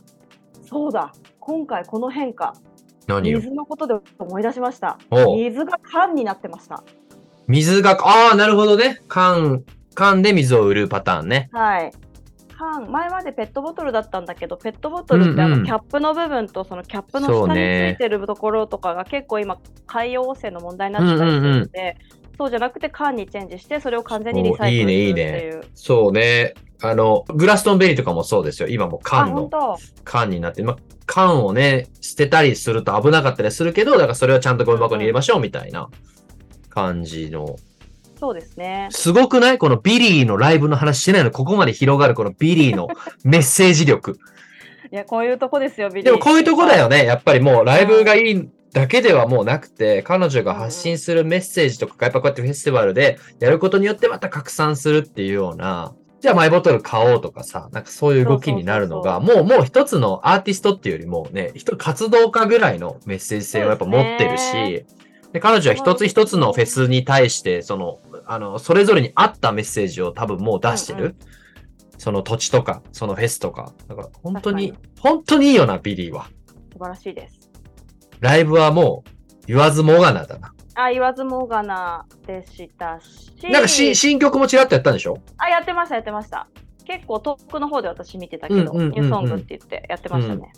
[0.65, 2.53] そうだ今回この変化
[3.07, 3.39] 何よ？
[3.39, 4.97] 水のことで思い出しました
[5.35, 6.81] 水が缶になってました
[7.45, 9.01] 水が、ああ、なるほどね。
[9.09, 11.49] 缶、缶で水を売るパターンね。
[11.51, 11.91] はい
[12.57, 21.97] 缶前までペットボトルだったんだけどペットボトルってあのキャップの部分とそのキャップの下についてるところとかが結構今海洋汚染の問題になってたりするので、
[22.37, 25.63] そうじゃなくて缶にチェンジしてそれを完全にリサイクルするっておいいねいう。
[25.75, 26.53] そうね。
[26.81, 28.67] あの、グラストンベリーとかもそうですよ。
[28.67, 29.49] 今も缶の
[30.03, 35.89] 缶になって、まあ、缶をね、捨てたりすると危なかったりするけど、だからそれはちゃんとゴミ箱に入れましょうみたいな
[36.69, 37.55] 感じの。
[38.19, 38.87] そうですね。
[38.91, 39.57] すごくない？
[39.57, 41.31] このビリーのライブの話してないの？
[41.31, 42.87] ここまで広がるこのビリーの
[43.23, 44.19] メッセージ力。
[44.91, 46.05] いやこういうとこですよビリー。
[46.05, 47.05] でもこういうとこだよね。
[47.05, 64.85] やっぱりもうライブがいいだけではもうなくて、彼女が発信するメッセージとかがやっぱこうやってフェスティバルでやることによってまた拡散するっていうような、じゃあマイボトル買おうとかさ、なんかそういう動きになるのが、もうもう一つのアーティストっていうよりもね、一活動家ぐらいのメッセージ性をやっぱ持ってるし、
[65.33, 70.99] で彼女は一つ一つのフェスに対して、その、あの、それぞれに合ったメッセージを多分もう出してる。
[71.03, 71.15] うんう
[71.99, 73.73] その土地とか、そのフェスとか。
[73.87, 76.25] だから本当に、本当にいいよな、ビリーは。
[76.71, 77.49] 素晴らしいです。
[78.19, 79.09] ライブはもう
[79.47, 80.53] 言わずもがなだな。
[80.75, 83.51] あ、言わずもがなでしたし。
[83.51, 85.17] なんかし新曲もちらっとやったんでしょ？
[85.37, 86.47] あ、やってました、やってました。
[86.85, 90.51] 結構遠くの方で私見てたけど、うんうんうんうんニューソングって言ってやってましたね。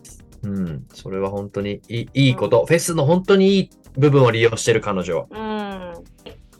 [0.43, 0.85] うん。
[0.93, 2.65] それは本当にいいいいこと。
[2.65, 5.25] フェスの本当にいい部分を利用してる彼女。
[5.31, 5.58] うん。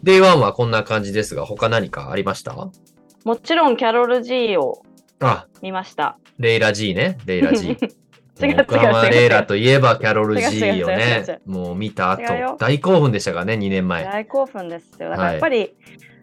[0.03, 2.55] Day1 はこんな感じですが、他何かありました？
[3.25, 4.81] もちろんキャロル G を
[5.19, 6.17] あ、見ました。
[6.37, 7.17] レイラ G ね。
[7.25, 7.77] レイラ G。
[8.41, 11.51] 違う違う違う岡山レイラといえばキャロル G よ違う違う違う違ねう。
[11.51, 12.23] もう見た後
[12.57, 14.05] 大興奮でしたからね、2年前。
[14.05, 15.09] 大興奮ですよ。
[15.09, 15.75] だからやっぱり、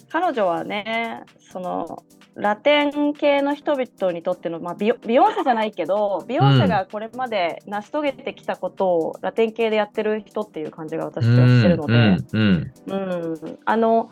[0.08, 2.02] 彼女はね、その
[2.36, 14.10] ラテン系の人々にとっての、まあ、ビヨンセじゃないけど、ビヨンセがこれまで成し遂げてきたことをラテン系でやってる人っていう感じが私はしてるので、うん、うん、うん、あの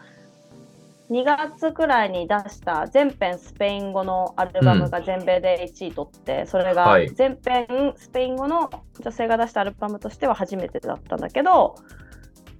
[1.11, 7.11] 2月くらいに出した全編スペイン語のアルバムが全米で1位取って、それがはい。
[7.11, 11.77] 全編スペイン語の女性が出したアルバムとしては初めてだったんだけど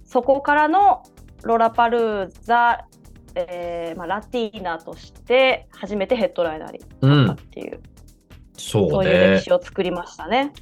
[0.05, 1.01] そこからの
[1.43, 2.85] ロラパルーザ、
[3.35, 7.27] えーまあ、ラティーナとして初めてヘッドライナーにうん。
[7.27, 7.79] なったっていう、
[8.57, 9.41] そうそういう歴ね。
[9.41, 10.53] 史を作りましたね。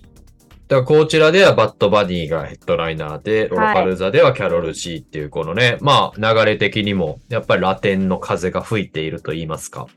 [0.68, 9.88] だからこちらではバッドバディがヘッドライナーで、ロラパルーザではキャロル G っていうこのね、まあ流れ的にもやっぱりラテンの風が吹いていると言いますか。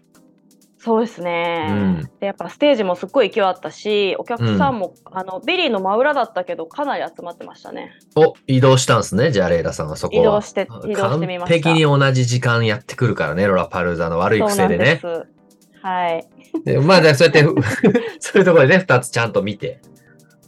[0.86, 10.22] そうですね、うんでやっぱステージもすっごい勢いあったしお客さんも、あのビリーの真裏だったけどかなり集まってましたねお、移動したんですね、じゃあレイラさんはそこは。
[10.22, 15.00] 移動して移動してみました完璧に同じ時間やってくるからね、ロラパルーザの悪い癖でね。
[15.02, 15.36] そうなんです
[15.82, 16.28] はい
[16.64, 17.42] でまあ、そうやって、
[18.20, 19.80] そういうところでね、二つちゃんと見て。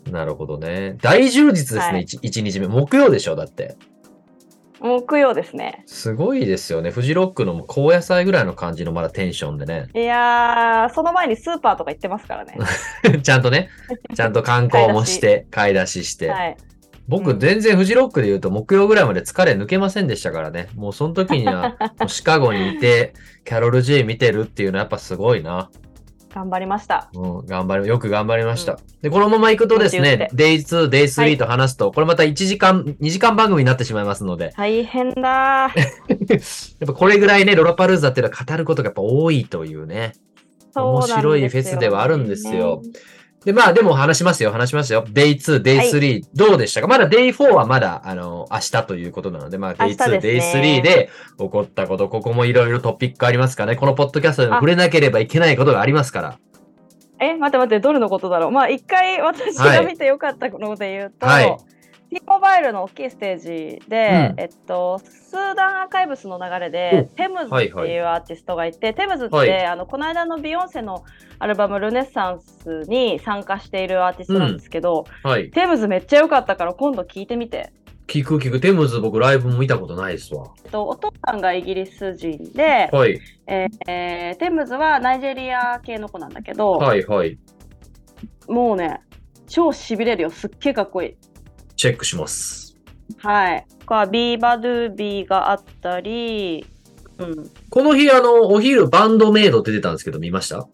[0.09, 0.96] なるほどね。
[1.03, 2.68] 大充実ですね、はい一一日目。
[2.68, 3.77] 木曜でしょ、だって。
[4.81, 6.91] 木曜ですねすごいですよね。
[6.91, 9.88] フジロックの高野菜ぐらいの感じのまだテンションでね。
[9.95, 12.57] いやーその前にスーパーとか行ってますからね
[13.23, 13.71] ちゃんとね、
[14.14, 16.31] ちゃんと観光もして、買い出しして。
[16.31, 16.57] はい
[17.09, 20.69] 僕、うん全然フジロックで言うと、木曜ぐらいまで疲れ抜けませんでしたからね。
[20.75, 23.14] もうその時には、シカゴにいて、
[23.47, 25.71] キャロル J 見てるっていうのはやっぱすごいな。
[26.35, 27.11] 頑張りました。
[27.14, 28.79] うん、頑張り、よく頑張りました。
[29.03, 35.69] で、このまま行くとです気持ちねよ、く Day2、Day3 と話すと、これまた1時間、2時間番組になってしまいますので、大変だ。
[35.71, 35.79] ー
[36.81, 40.12] やっぱこれぐらいね、ロラパルーザっていうのは語ることがやっぱ多いというね。
[40.75, 42.83] 面白いフェスではあるんですよ。
[43.44, 45.05] で、まあでも話しますよ、話しますよ。
[45.05, 46.88] Day2、Day3、どうでしたか？
[46.88, 50.81] まだ Day4 はまだ、あの、明日ということなので、まあ明日 Day2、ですね。
[50.81, 53.79] Day3 で起こったこと、ここもいろいろトピックありますからね？
[53.79, 56.38] このポッドキャストでも触れなければいけないことがありますから。
[57.20, 58.51] え待って待ってどれのことだろう？
[58.51, 61.57] まあ一回私が見てよかったので言うと、はい
[62.11, 63.49] T モバイルの大きいステージ
[63.88, 71.05] で、うんえっと、スーダンアーカイブスの流れで、テムズってはいいうアーティストがいて、テムズって、はいあのこの間のビヨンセの
[71.38, 75.51] アルバム「ルネッサンス」に参加しているアーティストなんですけど、はい。
[75.51, 77.73] テムズめっちゃ良かったから今度聞いてみて。
[78.07, 78.61] 聞く聞く。
[78.61, 80.47] テムズ僕ライブも見たことないですわ。
[80.64, 83.21] えっと、お父さんがイギリス人で、はい。
[83.47, 87.38] えーテムズはナイジェリア系の子なんだけど、はいはい。
[88.49, 89.03] もうね
[89.47, 91.16] 超しびれるよすっげえかっこいい。
[91.79, 92.77] チェックします。
[93.17, 93.67] はい。
[93.87, 96.67] こはビーバドゥービーがあったり、
[97.19, 97.51] うん。
[97.71, 100.69] この日、あの、お昼バンドメイドって出たんですけど、見ました？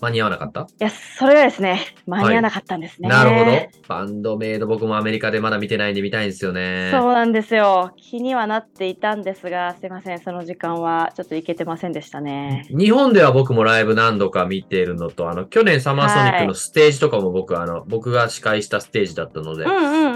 [0.00, 0.60] 間に合わなかった？
[0.60, 3.08] いや、それがですね、間に合わなかったんですね。
[3.08, 3.52] なるほど。
[3.88, 6.90] バンドメイド僕もアメリカでまだ見てないんで見たいんですよね。
[6.92, 7.92] そうなんですよ。
[7.96, 12.66] 気にはなっていたんですが、すいません、その時間はちょっと行けてませんでしたね。
[12.68, 19.66] 日本では僕もライブ何度か見ているのと、あの、去年サマーソニックのステージとかも僕、あの、僕が司会したステージだったので。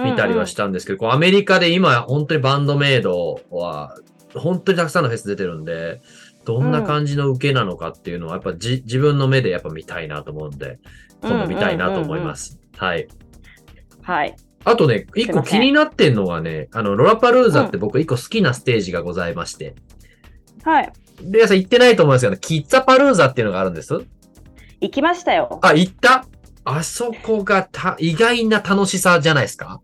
[0.01, 3.97] 見たりはしたんですけど、こうアメリカで今、本当にバンドメイドは、
[4.35, 6.01] 本当にたくさんのフェス出てるんで、
[6.45, 10.79] どんな感じの受けなのかっていうのは、やっぱじ自分の目でやっぱ見たいなと思うんで、
[11.23, 12.59] 今度見たいなと思います。
[12.77, 13.09] はい。
[14.03, 14.35] はい。
[14.65, 19.75] あとね、一個気になってんのがね、あの、ロラパルーザって僕一個好きなステージがございまして、
[20.65, 20.93] はい。
[21.21, 23.95] で、皆さん行ってないと思いますけど、キッザパルーザっていうのがあるんです。
[24.81, 25.59] 行きましたよ。
[25.63, 26.27] あ、行った？
[26.63, 29.81] あそこがた意外な楽しさじゃないですか、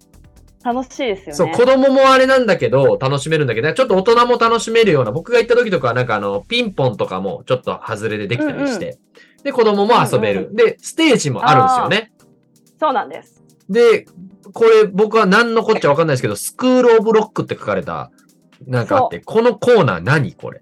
[0.67, 1.33] 楽しいですよね。
[1.35, 8.99] そう、子供もあれなんだけど、楽しめるんだけど、ちょっと大人も楽しめるような、僕が行った時とかはなんかあの、ピンポンとかもちょっと外れでできたりして、
[9.45, 12.13] で、子供も遊べる、うんで、ステージもあるんですよね。
[12.81, 13.41] そうなんです。
[13.71, 14.07] で、
[14.53, 18.11] これ僕は何のこっちゃわかんないですけど、スクールオブロックって書かれた、
[18.67, 20.61] なんかあって、このコーナー何これ？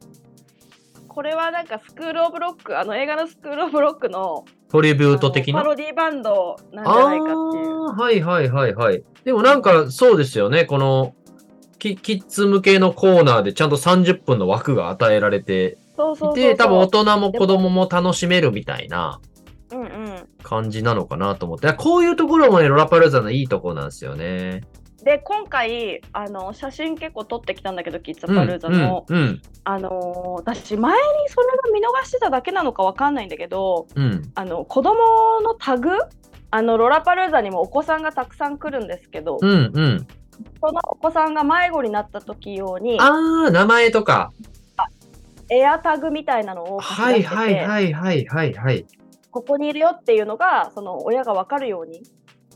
[1.08, 5.60] これはなんかスクールオブロック、あの映画のスクールオブロックのトリビュート的な？
[5.60, 7.96] パロディバンドなんじゃないかっていう。
[7.96, 9.04] はいはいはいはい。
[9.22, 10.64] でもなんかそうですよね。
[10.64, 11.14] この、
[11.78, 15.78] キ、キッズ向けのコーナーでちゃんと30分の枠が与えられて。
[15.96, 19.20] いて、多分大人も子供も楽しめるみたいな。
[20.42, 21.72] 感じなのかなと思って。
[21.74, 24.62] こういうところもね、ロラパルーザのいいところなんですよね。
[25.04, 29.04] で、今回、あの、写真結構撮ってきたんだけど、キッズうんパルーザの。
[29.06, 34.32] うん、うん、あのー私、前にそれが見逃してただけなのかわかんないんだけど、うん。
[34.34, 35.90] あの、子供のタグ
[36.50, 40.06] あの、ロラパルーザにもお子さんがたくさん来るんですけど、うん、うん。
[40.60, 44.32] そのお子さんが迷子になった時用に、あー、名前とか。
[45.50, 48.86] エアタグみたいなのをはい、はい、はい、はい、はい、はい。
[49.30, 52.02] ここにいるよっていうのが、その親がわかるように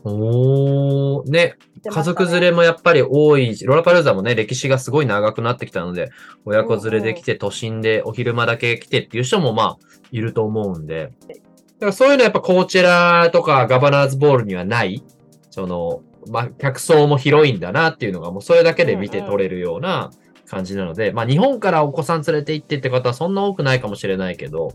[0.03, 6.09] おー、ね、家族連れもやっぱり多いし、ロラパルーザもね、歴史がすごい長くなってきたので、
[6.45, 9.77] 親子連れで来て、都心でお昼間だけ来てっていう人もまあ、
[10.11, 11.11] いると思うんで。
[11.27, 11.35] だ
[11.79, 15.03] からそういうのやっぱコーチェラとかガバナーズボールにはない、
[15.49, 20.11] その、まあ、客層も広いんだなっていうのがもうそれだけで見て取れるような
[20.47, 24.73] 感じなので、まあ日本からお子さん連れて行ってって方はそんな多くないかもしれないけど、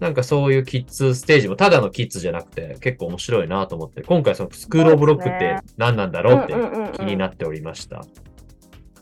[0.00, 6.54] なんかそういうキッズステージもただのキッズじゃなくて結構面白いなと思って、今回そのスクールオブロックって何なんだろうって
[6.96, 8.00] 気になっておりました。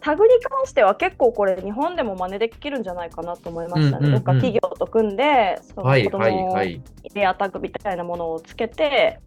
[0.00, 3.98] タグに関しては結構これ日本でも真似できるんじゃないかなと思いましたね。
[3.98, 6.82] うんうんうんどっか企業と組んで、そのはい子供はいはい。
[7.14, 9.20] エアタグみたいなものをつけて、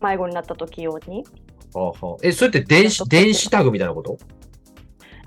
[0.00, 1.24] 迷子になった時用に。
[1.74, 4.16] はあはあえ、それって電子、電子タグみたいなこと？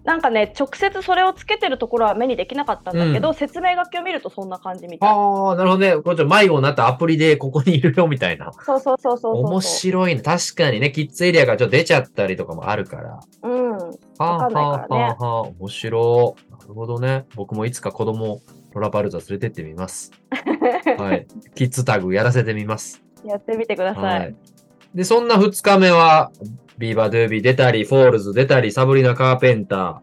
[0.07, 5.09] なんかね、直接それをつけてるところは目にできなかったんだけど、う説明書きを見るとそんな感じみたい。
[5.09, 6.01] ああ、なるほどね。
[6.01, 8.53] これ迷子になったアプリでここにいるよみたいな。
[8.65, 9.45] そうそうそうそう。
[9.45, 10.21] 面白いね。
[10.21, 13.19] 確かにね、キッズエリアがちょっと出ちゃったりとかもあるから。
[13.43, 13.77] うん。
[13.77, 13.89] は
[14.19, 16.51] あわかんないからねはあはあはあ面白い。
[16.53, 17.25] なるほどね。
[17.35, 18.39] 僕もいつか子供、
[18.73, 20.13] ロラパルーザ連れてってみます。
[20.97, 21.27] はい。
[21.53, 23.03] キッズタグやらせてみます。
[23.25, 23.99] やってみてくださ。
[23.99, 24.56] はいい。
[24.97, 26.31] で、そんな2日目は、
[26.79, 29.99] ビーバードゥービー出たり、フォールズ出たり、サブリナ・カーペンター、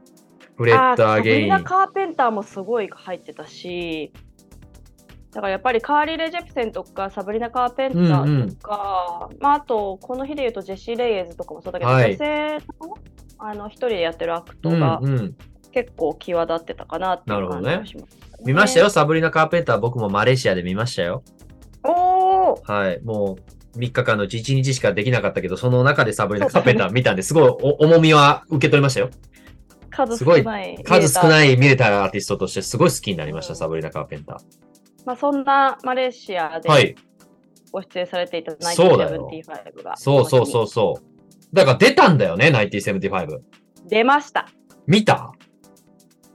[0.56, 1.15] フレッド・アゲイン。
[1.15, 1.64] あ、サブリナ。
[1.64, 4.12] カーペンターもすごい入ってたし、
[5.32, 12.94] だからやっぱりカーリー・レイ・ジェプセンとかサブリナ・カーペンターとか、まあ、あとこの日で言うとジェシー・レイエーズとかもそうだけど、はい女性の
[13.38, 15.36] あの一人でやってるアクトうんがうん。
[15.72, 19.80] 結構際立ってたかなっていう感じがします、見ましたよ、サブリナ・カーペンター。
[19.80, 21.24] 僕もマレーシアで見ましたよ。
[21.82, 23.00] おーはい。
[23.02, 29.10] もう、3日間のうち1日しかできなかったけど、その中でサブリナ・カーペンター見たんで、すごいお重みは受け取りましたよ。
[29.90, 34.38] 数少すごいない数少い、ない見れたアーティストとしてすごい好きになりました、うんサブリナ・カーペンタ
[35.04, 36.94] まあ、そんなマレーシアでい。
[37.70, 41.54] ご出演されていたそうだよ1975がそうそうそうそう。
[41.54, 43.40] だから出たんだよね、1975。
[43.88, 44.48] 出ました
[44.86, 45.32] 見た？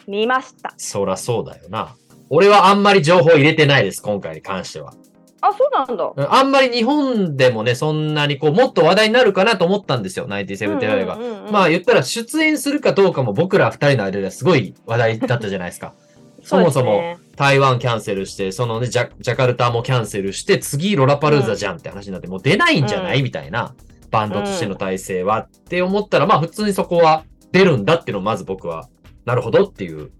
[0.08, 1.96] 見ましたそらそうだよな。
[2.30, 4.94] 俺はあんまり情報入れてないです、今回に関しては。
[5.42, 11.16] あそうなんだあんまり日本でもね、そんなにこう、もっと話題になるかなと思ったんですよ、1975が。
[11.16, 15.94] うんうんうんうんまあ言ったら出演するかどうかも僕ら二人の間ではすごい話題だったじゃないですか。
[16.44, 23.74] そもそも台湾キャンセルして、そのね、ジャジャカルタもキャンセルして、次ロラパルーザじゃんって話になって、もう出ないんじゃない、うんみたいな、
[24.12, 28.88] バンドとしての体制は、って思ったら、まあ普通にそこは出るんだっていうのをまず僕は、
[29.26, 30.12] なるほどっていう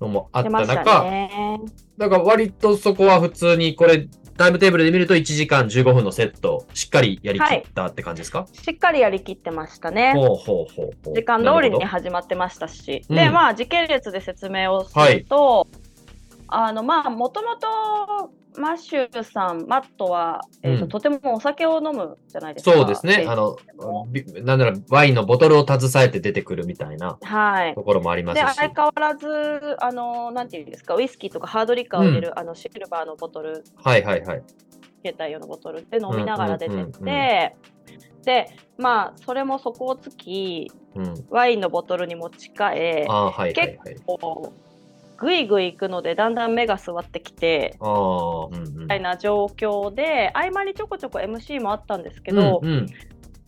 [0.00, 1.60] のもあった中、ね。
[1.98, 10.12] だから割とそこは普通にこれ、タイムテーブルで見ると1時間15分のセット、しっかりやりきったって感じですか、しっかりやりきってましたね。
[10.14, 11.14] ほうほうほう。
[11.14, 13.02] 時間通りに始まってましたし。
[13.08, 15.68] うんで、まあ、時系列で説明をすると、
[16.50, 22.72] あの、まあ、もともと、マッシューさん、マットは、えーとうんとてもお酒を飲むじゃないですか。
[22.72, 23.24] そうですね。
[23.28, 23.56] あの、
[24.08, 27.74] びなんならワインのボトルを携えて出てくるみたいなはい。
[27.74, 28.56] ところもありまで、すし。
[28.56, 34.42] 相変わらず、あの、なんていうんですか、ウイスキーとかハードリカーを入れる、あの、シルバーのボトル、はいはいはい。
[35.02, 37.80] 携帯用のボトルで飲みながら出てって、うんうんうんうん
[38.24, 41.14] で、まあ、それも底をつき、うん。
[41.30, 43.96] ワインのボトルに持ち替え、はいはいはい。
[44.06, 44.69] こう
[45.20, 52.86] ぐいぐい行くのでだんだん目が座ってきてみたいな状況で合間にちょこちょこ MC もあったんですけど、うんうん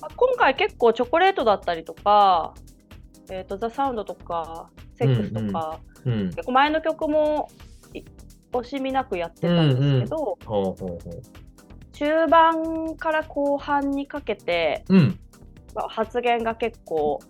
[0.00, 2.54] まあ今回結構チョコレートだったりとか、
[3.30, 6.26] えー、とザ・サウンドとかセックスとか、うん。
[6.30, 7.48] 結構前の曲も
[7.94, 8.02] い
[8.52, 10.98] 惜しみなくやってたんですけど、ほうほうほ
[11.92, 14.96] 中盤から後半にかけてう。
[14.96, 15.18] うん。
[15.72, 17.20] まあ発言が結構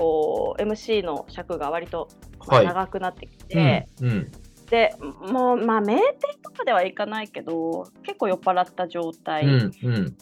[0.00, 2.08] こう MC の尺が割と。
[2.48, 3.86] 長くなってきて。
[4.00, 4.08] うん。
[4.08, 4.30] うん。
[4.70, 9.72] でもうまあ酩酊とかではいかないけど結構酔っ払った状態にうん。
[9.84, 10.16] うん。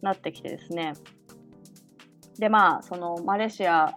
[0.00, 0.92] なってきてですね、
[2.38, 3.96] でまあそのマレーシア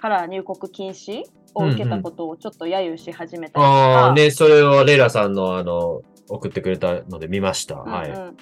[0.00, 1.22] から入国禁止
[1.54, 6.00] を受けたことをちょっと揶揄し始めたりとか、ああ、ね、それをレイラさんのあの、
[6.30, 7.76] 送ってくれたので見ました。
[7.76, 8.10] はい。
[8.10, 8.36] うんうん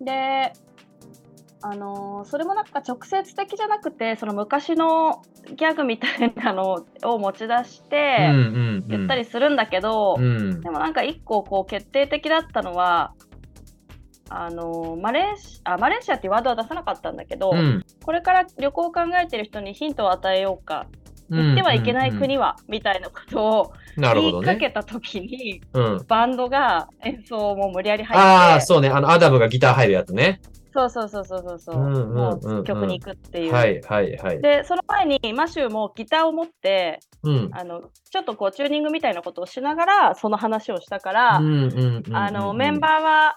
[0.00, 0.52] で
[1.66, 5.22] あのーそれもなんか直接的じゃなくてその昔の
[5.56, 8.40] ギャグみたいなのを持ち出してうんう
[8.82, 13.12] ん言ったりするんだけど、うんでもなんか一個こう決定的だったのは
[14.28, 20.86] あのーマレーシあマレーシアっていうワードは出さなかったんだけど、うんこれから旅行を考えてる人にヒントを与えようか
[21.30, 24.70] 行ってはいけない国は、みたいなことを言いかけね。
[24.70, 26.04] た時にうん。
[26.06, 28.90] バンドが演奏も無理やり入ってああ、そうね。
[28.90, 30.42] あの、アダムがギター入るやつね。
[30.74, 33.52] そうそうそうそうそうそう、うんうんうんうんもう曲に行くっていう。
[33.52, 34.42] はいはいはい。
[34.42, 37.50] でその前にマシューもギターを持ってうん。
[37.52, 43.36] あのちょっとこうチューニングみたいなことをしながらその話をしたから、あのメンバーは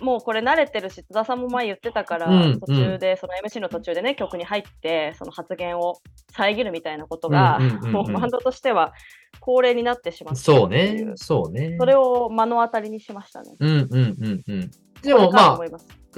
[0.00, 5.96] もうこれ慣れてるし津田さんも前言ってたから、うん途中でその MC の途中でね曲に入ってその発言を
[6.32, 8.92] 遮るみたいなことが、もうバンドとしては
[9.40, 11.12] 恒例になってしまってそうね。
[11.16, 11.76] そうね。
[11.78, 13.56] それを目の当たりにしましたね。
[13.58, 14.70] うんうんうんうん。
[15.02, 15.58] でもまあ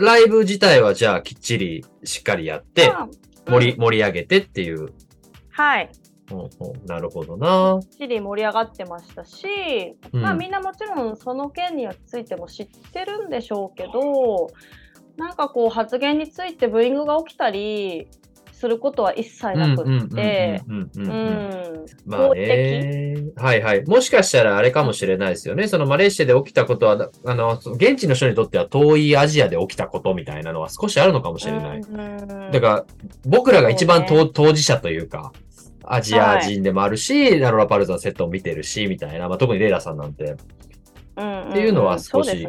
[0.01, 3.09] ライブ自体はじゃあきっちりしっかりやって、まあ
[3.47, 4.93] 盛り、うん盛り上げてっていう。
[5.51, 5.91] はい
[6.87, 7.81] なるほどな。
[7.83, 9.47] しり盛り上がってましたし、
[10.13, 14.49] うんまあみんなもちろんその件についても知ってるんでしょうけど
[15.17, 18.09] なんかこう発言についてブーイングが起きたり
[18.61, 23.17] することは一切なくって、うんうんううんうんうんん、まあね。
[23.35, 23.87] はいはい。
[23.87, 25.67] もしかしたらあれかもしれないですよね。
[25.67, 31.79] そのマレーシアで起きたことは、あの、現地の人にとっては遠いアジアで起きたことみたいなのは少しあるのかもしれない。
[31.79, 32.85] うんだから、
[33.25, 35.33] 僕らが一番そう当当事者というか、
[35.85, 40.37] アジア人でもあるし、ナロラパルザのセットを見てるし、みたいな、まあ、特にレイラさんなんて
[41.17, 42.47] うんっていうのは少し。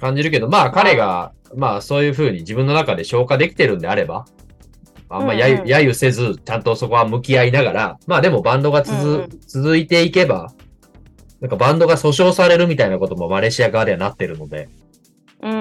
[0.00, 4.24] 感じるけど、まあ彼が、まあそういうふうに自分の中で消化できてるんであれば、
[5.10, 5.48] あんまや
[5.80, 9.28] ゆ、せず、ちゃんとそこは向き合いながら、まあでもバンドが続,、うんうん。
[9.40, 10.52] 続いていけば、
[11.40, 14.68] なんかバンドが訴訟されるみたいなこともマレーシア側ではなってるので、
[15.42, 15.52] うん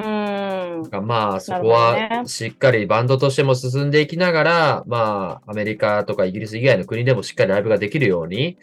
[0.81, 8.57] なんかまあそこはしっかりバンドとしても進んでいきながら、まあアメリカとかイギリス以外の国でもしっかりライブができるように、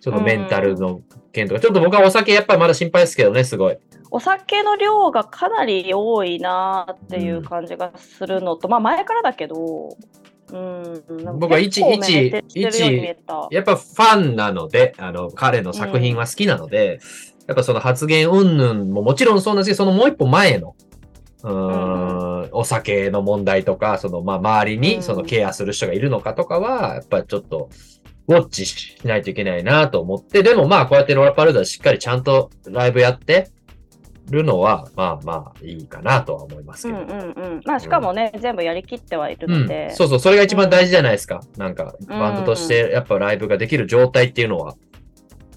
[0.00, 1.00] そのメンタルの
[1.32, 3.78] 件とか、ちょっと僕はお酒やっぱりまだ心配ですけどね、すごい。
[4.10, 9.96] お酒の量がかなり多いなっていう感じがするのと、まあ前からだけど、
[10.52, 13.48] うん、僕は一一徹底してるように見えた。
[13.50, 17.00] やっぱファンなので、あの、彼の作品は好きなので、
[17.46, 20.74] やっぱその発言云々ももちろんそうなんですけど、そのもう一歩前の、
[21.42, 24.80] うーん、お酒の問題とか、その、まあ、周りうん。
[24.82, 27.68] にそのケアする人がいるのかとかは、やっぱちょっと、
[28.26, 33.50] ウォッチしないといけないなと思って、でもまあ、こうやってローラパルザしっかりちゃんとライブやって
[34.30, 37.00] るのは、まあまあ、いいかなとは思いますけど。
[37.00, 37.60] うんうんうん。
[37.64, 41.42] まあしかもね、全部やりきってはいるうんので、そうそう、それが一番大事じゃないですか。
[41.56, 44.74] なんか、バンドとしてやっぱライブができる状態っていうのは、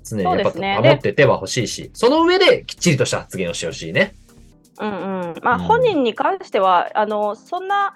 [0.03, 4.13] 常にやっぱ守っててはほしいし、その上できっちりとした発言をしてほしいね。
[4.79, 5.35] うんうん。
[5.41, 7.95] まあうん本人に関しては、あの、そんな、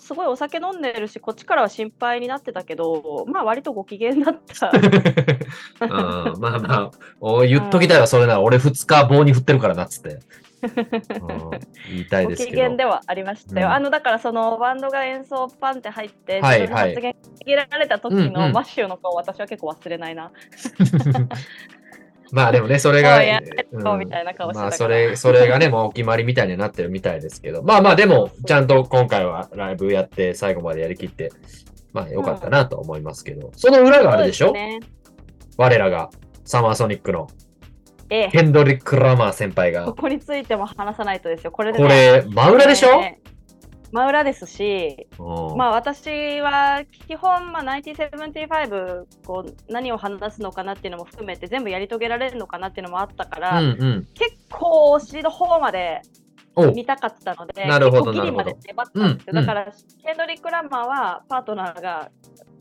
[0.00, 4.70] すごいお酒飲んでるし、こっちからは心配になってたけど、まあ割とご機嫌だった。
[5.80, 6.90] うん、まあまあ、
[7.20, 10.18] お言っときたいわ、それなら俺2日棒に振ってるからなっつって。
[10.62, 11.50] うん、
[11.88, 12.56] 言いたいごですけど。
[12.56, 13.68] 機嫌ではありましたよ。
[13.68, 20.32] うんあのだからそのバンドが演奏パンって入って、はい自分の発言切られた時うんうんのマッシュの顔、私は結構忘れないな。
[22.32, 23.20] まあでもね、それが、
[24.54, 31.30] まあそれ、それがね、もうお決まりみたいになってるみたいですけど、 まあまあでも、ちゃんと今回はライブやって最後までやりきって、
[31.92, 34.52] まあ良かったなと思いますけど、その裏があるでしょ？
[34.52, 34.80] ね。
[35.56, 36.10] 我らが、
[36.44, 37.26] サマーソニックの。
[38.10, 38.28] ええ。
[38.30, 39.84] ヘンドリック・ラマー先輩が。
[39.86, 39.94] こ。
[39.94, 41.50] こについても話さないとですよ。
[41.52, 41.84] これでね。
[41.84, 43.20] これ、真裏でしょ、ね
[43.92, 54.06] 真裏ですし、うんまあ私は基本、まあ、1975こう何を話すのかなっていうのも含めて全部やり遂げられるのかなっていうのもあったから、うんうん。
[54.14, 56.02] 結構お尻の方まで
[56.54, 59.32] お見たかったので、結構ギリまで粘ったんですよ。
[59.34, 59.72] なるほどうんだから、
[60.04, 62.10] ケンドリック・ラマーはパートナーが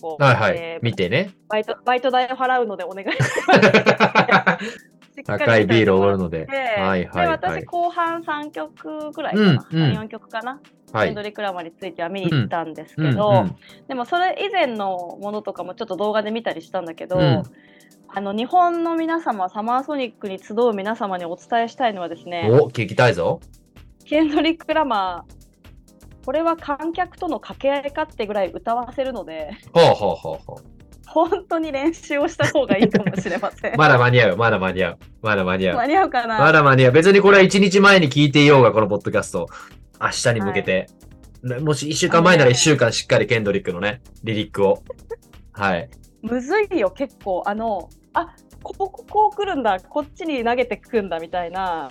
[0.01, 0.57] こう、はいはい。
[0.57, 1.32] えー見てね。
[1.47, 3.17] バイトバイト代を払うのでお願いし
[3.47, 3.53] ま
[4.59, 4.89] す。
[5.25, 6.45] 高いビールをおごるので。
[6.45, 7.65] ではいはいはで私い。
[7.65, 10.59] 後半3曲ぐらいかな、うんうん3 4曲かな、
[10.92, 11.22] はいケンド。
[11.22, 13.56] リック・ラマーについては見に行ったんですけうんど、うん
[13.88, 17.44] でもそれ以前のものとかもちょっと動画で見たりしたんだけど、うん
[18.12, 23.40] あの日本の皆様サマーソニックに集う皆様にお伝えしたいのはですねお、聞きたいぞ。
[24.04, 30.80] ケンドリック・ラマーこれは観客との掛け合いかってぐらい歌わせるのでほうほうほうほう。
[31.08, 33.78] 本当に練習をした方がいいかもしれません。
[33.78, 34.98] まだ間に合う、まだ間に合う。
[35.22, 35.78] まだ間に合う。
[35.78, 36.92] 間に合うかな、まだ間に合う。
[36.92, 39.48] 別にこれは1日前に聞いていようが、このポッドキャスト。
[40.02, 40.88] 明日に向けて。
[41.43, 44.84] ねもし1週間前なら1週間しっかりケンドリックのね、リリックを。
[45.54, 45.89] はい。
[46.22, 51.89] むずいよ結構あのあこここう来るんだこっちに投げてくんだみたいな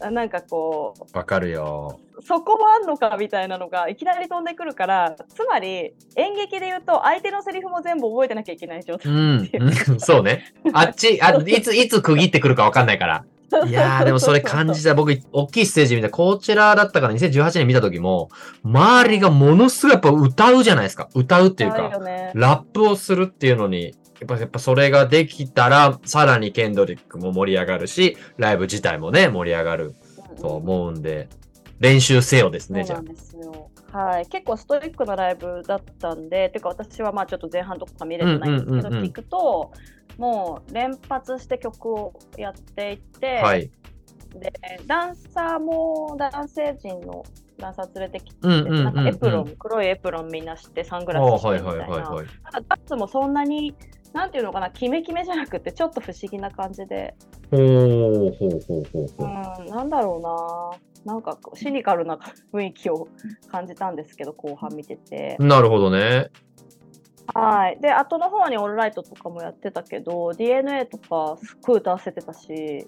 [0.00, 2.00] なんかこうわかるよ。
[2.20, 9.50] そこもあんのかみたいなのがいきなり飛んでくるからつまり演劇で言うと相手のセリフも全部覚えてなきゃいけない状態うん。
[9.52, 10.54] うんそうね。
[10.72, 13.24] あっち、あいつ、いつ区切ってくるかわかんないから。
[13.66, 14.94] いやー、でもそれ感じた。
[14.94, 18.30] 僕、大きいステージ見た、こちらだったから2018年見た時も、
[18.64, 21.08] 周りがものすごいやっぱ歌うじゃないですか。
[21.14, 22.00] 歌うっていうか、
[22.34, 23.90] ラップをするっていうのに、や
[24.24, 29.94] っぱ、やっぱそれができたら、さらにケンドリックも盛り上がるし、ライブ自体もね、盛り上がる
[30.40, 31.28] と思うんで、
[31.80, 33.70] 練習せよですね、じゃそうなんですよ。
[33.94, 39.70] はい、結構ストイックなライブだったんで、てか私はまあちょっと前半とか見れてないんですけど、聞くと、
[40.18, 43.46] もう連発して曲をやっていて、あ。
[43.46, 43.70] はい。
[44.34, 44.52] で
[44.88, 47.22] ダンサーも男性陣の
[47.56, 51.96] ダンサー連れてきて、なんかエプロン、黒いエプロンみんなしてサングあラスしていはみたいな。
[51.98, 52.26] いはいはい。
[52.50, 53.76] ただダンスもそんなに、
[54.14, 57.16] なんていうのかな、キメキメじゃなくて、ちょっと不思議な感じで、
[57.50, 59.64] ほうほうほうほううほう。
[59.64, 62.18] ん、なんだろうな、なんかこうシニカルな
[62.52, 63.08] 雰囲気を
[63.50, 65.36] 感じたんですけど、後半見てて。
[65.40, 66.30] なるほどね。
[67.34, 67.80] はい。
[67.80, 72.86] で、後の方にオールライトとかもやってたけど、DNA とかすっごい歌わせてたし、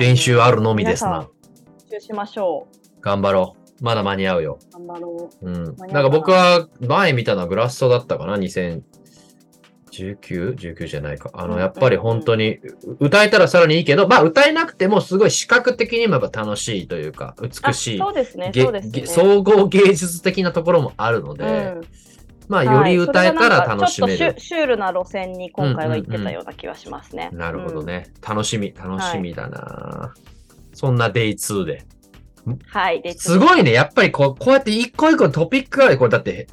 [0.00, 1.28] 練習あるのみですな。。
[1.88, 2.66] 練習しましょ
[3.00, 3.84] 頑張ろう。
[3.84, 4.58] まだ間に合うよ。
[4.70, 4.72] う。
[4.72, 5.46] 頑張ろう。
[5.48, 5.64] うん。
[5.76, 8.36] なんか僕は前見たのはグラッソだったかな
[9.92, 11.30] ?2019?19 じゃないか。
[11.34, 12.58] あの、うんやっぱり本当に、
[12.98, 18.00] 歌えたらさらにいいけど、まあ歌えなくてもすごい視覚的にもやっぱ楽しいというか、美しい。
[18.00, 19.00] あそうですね、げそうですね。
[19.00, 21.80] げ総合芸術的なところもあるので、うん
[22.48, 24.24] まあより歌えたら楽しめる。
[24.26, 27.30] はいシュールな路線に今回は行ってたような気はしますね。
[27.32, 28.08] なるほどね。
[28.26, 30.12] 楽しみ、楽しみだな、
[30.74, 31.84] そんな Day2 で。
[32.46, 32.58] うん。
[32.66, 33.00] はい。
[33.00, 33.72] ですごいね。
[33.72, 35.96] やっぱりこう、こうやって一個一個トピックがある。
[35.96, 36.48] これだって、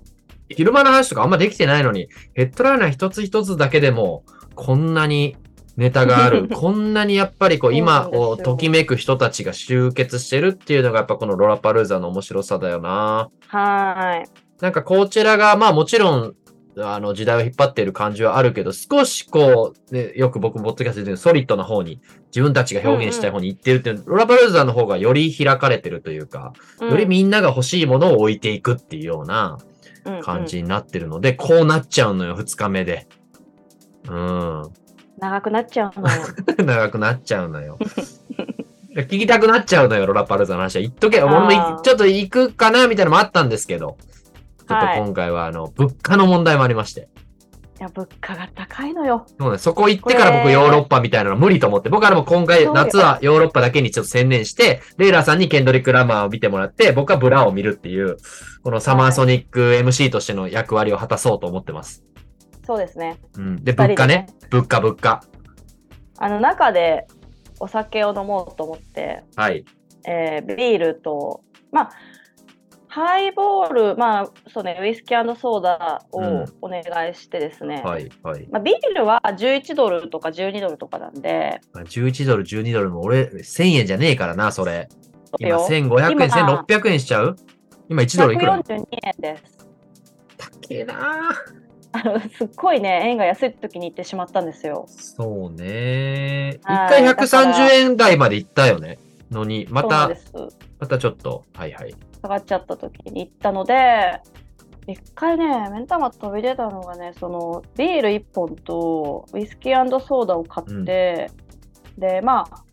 [0.49, 4.23] 昼間の話とかあんまできてないのに、ヘッドライナー一つ一つだけでも、
[4.55, 5.37] こんなに
[5.77, 6.49] ネタがある。
[6.53, 13.29] こんなにやっぱりこう、今をときめく人たちが集結してるっていうのが、やっぱこのロラパルーザの面白さだよな。
[13.47, 14.29] はい。
[14.61, 16.33] なんかこちらが、まあもちろん、
[16.81, 29.57] あの時代を引っ張っている感じはあるけど、少しこう、ね、よく僕もボッドキャストで言うソリッドな方に、自分たちが表現したい方に行ってるっていう、ロラパルーザの方がより開かれてるというか、よりみんなが欲しいものを置いていくっていうような
[30.21, 33.07] 感じになってるので、こうなっちゃうのよ、二日目で。
[34.07, 34.63] うん。
[35.19, 36.07] 長くなっちゃうの。
[36.65, 37.77] 長くなっちゃうのよ。
[38.95, 40.81] 聞きたくなっちゃうのよ、ロラパルーザの話は。
[40.81, 41.21] 言っとけ。
[41.21, 43.97] 俺もいあーちょっと行くかなみたいなのもあったんですけど、
[44.57, 47.07] ちょっとはい今回はあの、物価の問題もありまして。
[47.79, 49.25] いや、物価が高いのよ。
[49.39, 58.17] そうね、そこ行ってから僕ヨーロッパみたいなの無理と思って、僕はでも今回夏はヨーロッパだけにちょっと専念して、レイラーさんにケンドリック・ラマーを見てもらって、僕はブラを見るっていう、
[58.65, 62.03] このサマーソニック MC としての役割を果たそうと思ってます。
[62.67, 63.17] そうですね。
[63.37, 63.63] うん。
[63.63, 64.27] で物価ね。
[64.49, 65.23] 物価、物価。
[66.17, 67.07] あの中で
[67.61, 69.63] お酒を飲もうと思って、はい。
[70.05, 71.91] えービールと、まあ、
[72.91, 78.09] ハイボール、まあ、そうね、ウイスキーソーダをうんお願いしてですね、はい。
[78.23, 78.47] はい。
[78.51, 84.89] まあ、ビールは11ドルとか12ドルとかなんで、11ドル、12ドルも俺、1000円じゃねえからな、それ。
[85.37, 87.35] 今、よ1500円、今1600円しちゃう？
[87.89, 89.67] 今、1ドルいくら？142円です。
[90.37, 91.31] 高えな
[91.91, 94.85] あのすっごいね、円が安い時に行ってしまったんですよ。
[94.87, 96.59] そうね。
[96.61, 98.97] 一はい回130円台まで行ったよね。
[99.29, 100.09] のに、また。
[100.79, 101.93] またちょっと、はいはい。
[102.21, 104.21] 下がっちゃった時に行ったので、
[104.87, 111.31] 一回ね、目ん玉飛び出たのがね、そのビール1本とウイスキーソーダを買って、
[111.97, 112.63] で、まあ、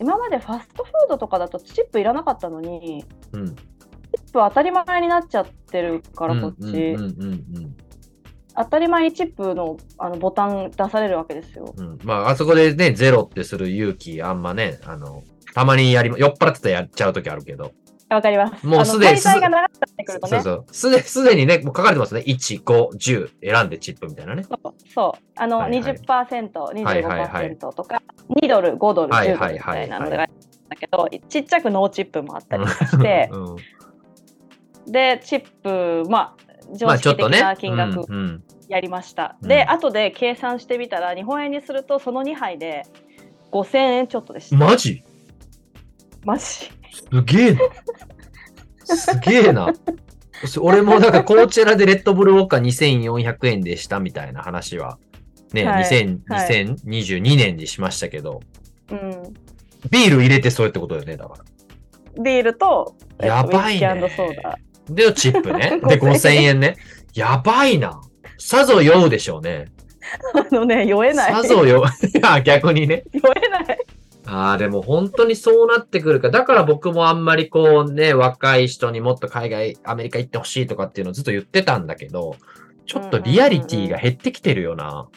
[0.00, 3.54] 今までファストフードとかだとチップいらなかったのに、うん。
[3.54, 3.62] チ
[4.14, 7.76] ップ当たり前になっちゃってるから、こっち、うんうんうん
[8.60, 11.72] 当たり前にチップのあのボタン出されるわけですよ。
[11.76, 11.86] うん。
[11.90, 11.98] うん。
[12.02, 15.22] まあ、あそこでね、ゼロってする勇気、あんまね、あの、
[15.54, 17.70] たまにやり、酔っ払ってたらやっちゃうときあるけど。
[18.08, 18.66] わかります。
[18.66, 19.18] もうすでに。
[19.18, 20.64] そうそう。
[20.72, 22.22] すで、すでにね、もう書かれてますね。
[22.26, 24.44] 1、5、10選んでチップみたいなね。
[24.44, 28.02] そうそうあの、はいはい20%、はいはいはい25%とか、
[28.40, 30.36] 2ドル、5ドル、はい10ドルみたいなのがあるん
[30.68, 33.56] だけど、ちっちゃくノーチップもあったりして、うん
[34.90, 36.36] で、チップ、まあ、
[36.66, 37.42] ま常識的あちょっとね。
[37.42, 38.06] な金額
[38.68, 39.36] やりました。
[39.42, 42.84] うんで、後で計算してみたら、日本円にすると、その2杯で
[43.52, 44.56] 5000円ちょっとでした。
[44.56, 45.02] マジ？
[46.24, 46.70] マジ？
[47.10, 47.60] すげえな。
[48.84, 49.72] すげえな。
[50.60, 54.98] 俺もなんかこちらでレッドブルウォッカ2400円でしたみたいな話は、
[55.52, 58.40] ね、はい2000はい2022年にしましたけど、
[58.90, 59.34] うん。
[59.90, 62.22] ビール入れてそれってことだよね、だから。
[62.22, 64.10] ビールと、えっとやばいね。
[64.90, 65.80] で、チップね。
[65.86, 66.76] で、5000 5000円ね。
[67.14, 68.00] やばいな。
[68.38, 69.66] さぞ酔うでしょうね。
[70.34, 71.32] あのね、酔えない。
[71.32, 71.84] さぞ酔う。
[72.42, 73.04] 逆にね。
[73.12, 73.78] 酔えない。
[74.30, 76.30] ああ、でも本当にそうなってくるか。
[76.30, 82.36] だから僕もあんまりこうね、若い人にもっと海外、アメリカ行ってほしいとかっていうのをずっと言ってたんだけど、
[82.84, 85.08] ちょっとリアリティが減ってきてるよな。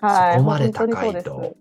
[0.00, 1.56] はい、そこまで高いと。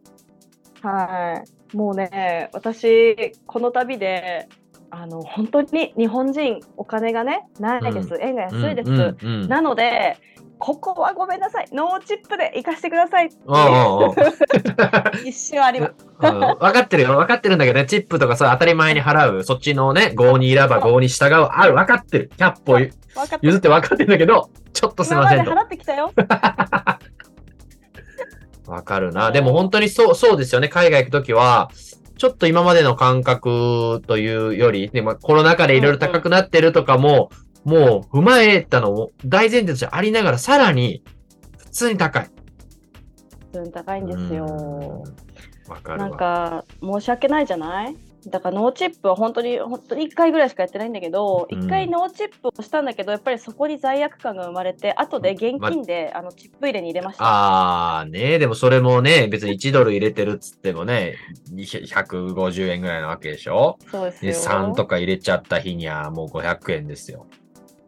[0.83, 1.43] は
[1.73, 4.47] い、もうね、私この旅で。
[4.91, 10.17] あの本当に日本人お金がねないです、円が安いです、うんうんうんなので
[10.59, 13.35] ここはごめんなさいノーチップで行かせてくださいって
[15.27, 17.15] 一瞬ありますうん分かってるよ。
[17.15, 22.29] 分かってるんだけどね、チップとかそう当たり前に払う、そっちのね、合にいれば合に従う、ある、分かってる。
[22.37, 22.77] 100歩
[23.41, 25.51] 譲って分かってるんだけど、ちょっとすい今ませんと。
[25.51, 26.11] 払ってきたよ
[28.67, 29.31] わかるな。
[29.31, 30.67] でも本当にそう、そうですよね。
[30.67, 31.71] 海外行くときは、
[32.17, 37.29] ちょっと今までの感覚というより、でもコロナ禍でいろいろ高くなってるとかも、
[37.63, 41.03] もう踏まえたのも大前提としてありながら、さらに
[41.57, 42.29] 普通に高い。
[43.51, 45.03] 普通に高いんですよ。
[45.83, 46.17] かるなんわ。
[46.17, 47.95] か申し訳ないじゃない？
[48.27, 51.59] だから no tip は本当に本当に1回ぐらいしかやってないんだけど、うん。
[51.59, 57.23] 1回 no tip をしたんだけどやっぱりそこに罪悪感が生まれて後で現金で、あのチップ入れに入れました。
[57.99, 61.15] あーね、でもそれもね、別に1ドル入れてるっつってもね、
[61.55, 63.77] 150円ぐらいなわけでしょ？
[63.83, 64.33] で、そうですよ。
[64.33, 67.25] 3とか入れちゃった日にはもう500円ですよ。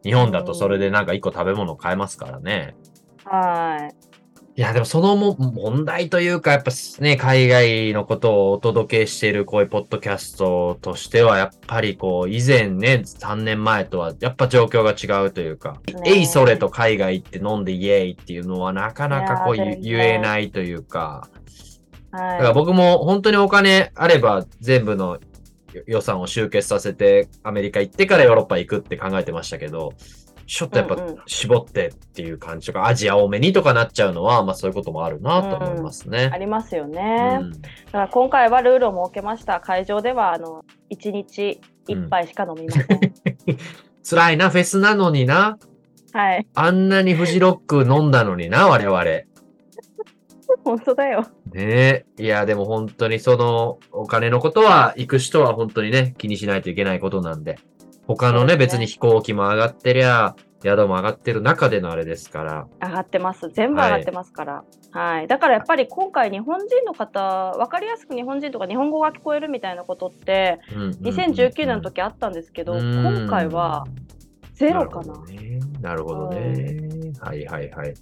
[0.04, 2.76] 日本だとそれでなんか1個食べ物買えますからね。
[3.26, 4.12] はい。
[4.58, 16.02] いや、でもそのも問題というか、やっぱね、海外のことをお届けしているこういうポッドキャストとしては、やっぱりこう、以前ね、3年前とは、やっぱ状況が違うというか、ね。
[16.06, 21.30] えいそれと海外行って飲んでイエーイっていうのはなかなかこう言えないというか、
[22.12, 25.18] だからはい僕も本当にお金あれば全部の
[25.88, 29.93] 予算を集結させてアメリカ行ってからヨーロッパ行くって考えてましたけど、
[30.47, 31.17] ちょっとやっぱうんうん。
[31.28, 36.32] 絞ってっていう感じとか、アジア多めにとかなっちゃうのは、まあそういうこともあるなと思いますあね。
[36.39, 37.51] りますようね、ん。
[37.51, 37.57] だ
[37.91, 39.61] から今回はルールを設けました。
[39.61, 42.88] 会場ではあの1日1杯しか飲みません、
[44.07, 45.57] 辛いな、フェスなのにな。
[46.13, 46.45] はい。
[46.53, 49.31] あんなにフジロック飲んだのにな、我々。
[50.62, 52.05] ね 本当だよえ。
[52.18, 57.57] いや、でも本当にそのお金のことは、行く人は本当にね、気にしないといけないことなんで。
[58.07, 62.68] 他のね、ね別に飛行機も上がってりゃ、宿も上がってる中でのあれですから。
[62.82, 73.86] 上がってます全部上がってますから、はいだからやっぱり今回日本人の方分かりやすく日本人とか日本語が聞こえるみたいなことってうんうんうんうん2019年の時あったんですけど、うん今回は
[74.53, 75.59] ゼロかななるほどね。
[75.82, 77.14] なるほどね。
[77.20, 77.93] はいはいはい。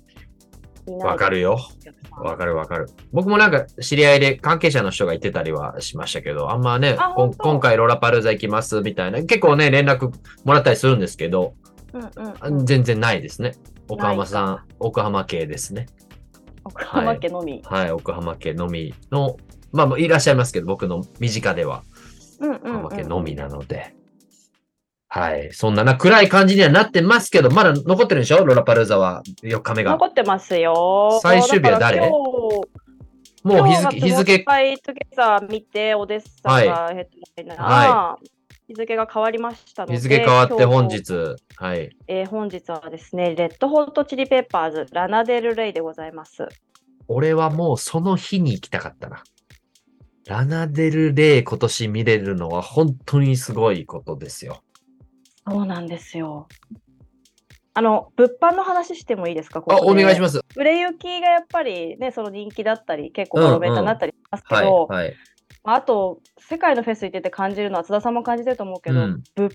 [0.88, 1.60] わかるよ。
[2.12, 2.88] わかるわかる。
[3.12, 6.98] 僕もなんか知り合いで関係者の人が言ってたりはしましたけど、あんまね、
[7.38, 10.12] 今回ロラパルーザ行きますみたいな、結構ね、連絡
[10.44, 11.54] もらったりするんですけど、
[11.94, 13.54] うんうんあうん、全然ないですね。
[13.88, 15.88] 岡浜さん、岡浜系ですね。
[16.64, 19.38] 岡浜家のみ、はい、岡浜系のみの、
[19.72, 21.84] まあまあいらっしゃいますけど、僕の身近では
[22.40, 23.96] うんうん岡浜うん系のみなので。
[25.12, 25.50] はい。
[25.54, 28.46] そんなな暗い感じにはなってますけど、まだ残ってるんでしょ？
[28.46, 29.92] ロラパルーザは4日目が。
[29.94, 32.10] 残ってますよ最終日は誰？
[33.42, 34.46] もう日付、今日付、
[35.50, 37.06] 見てオデッサがヘッ
[37.38, 38.18] ドライナー、は
[38.68, 41.90] 日付が変わりましたので日付変わって本今日、はい。
[42.08, 46.48] えー本日はですね、レッドホットチリペッパーズ、ラナデルレイでございます。
[47.08, 49.24] 俺はもうその日に行きたかったな。
[50.28, 54.62] ラナデルレイ今年見れるのは本当にすごいことですよ。
[55.52, 56.48] そうなんですよ。
[57.74, 59.64] あの、物販の話してもいいですか？
[59.70, 60.22] あ、お願いしす。
[60.22, 60.42] ます。
[60.56, 65.14] 売れ行きがやっぱりね、その人気だったり、結構バロメーターになったりしますけはい、ど、はい。
[65.64, 69.54] まああと、世界のフェス行ってて感じるのは、津田さんも感じてると思うけど、うん物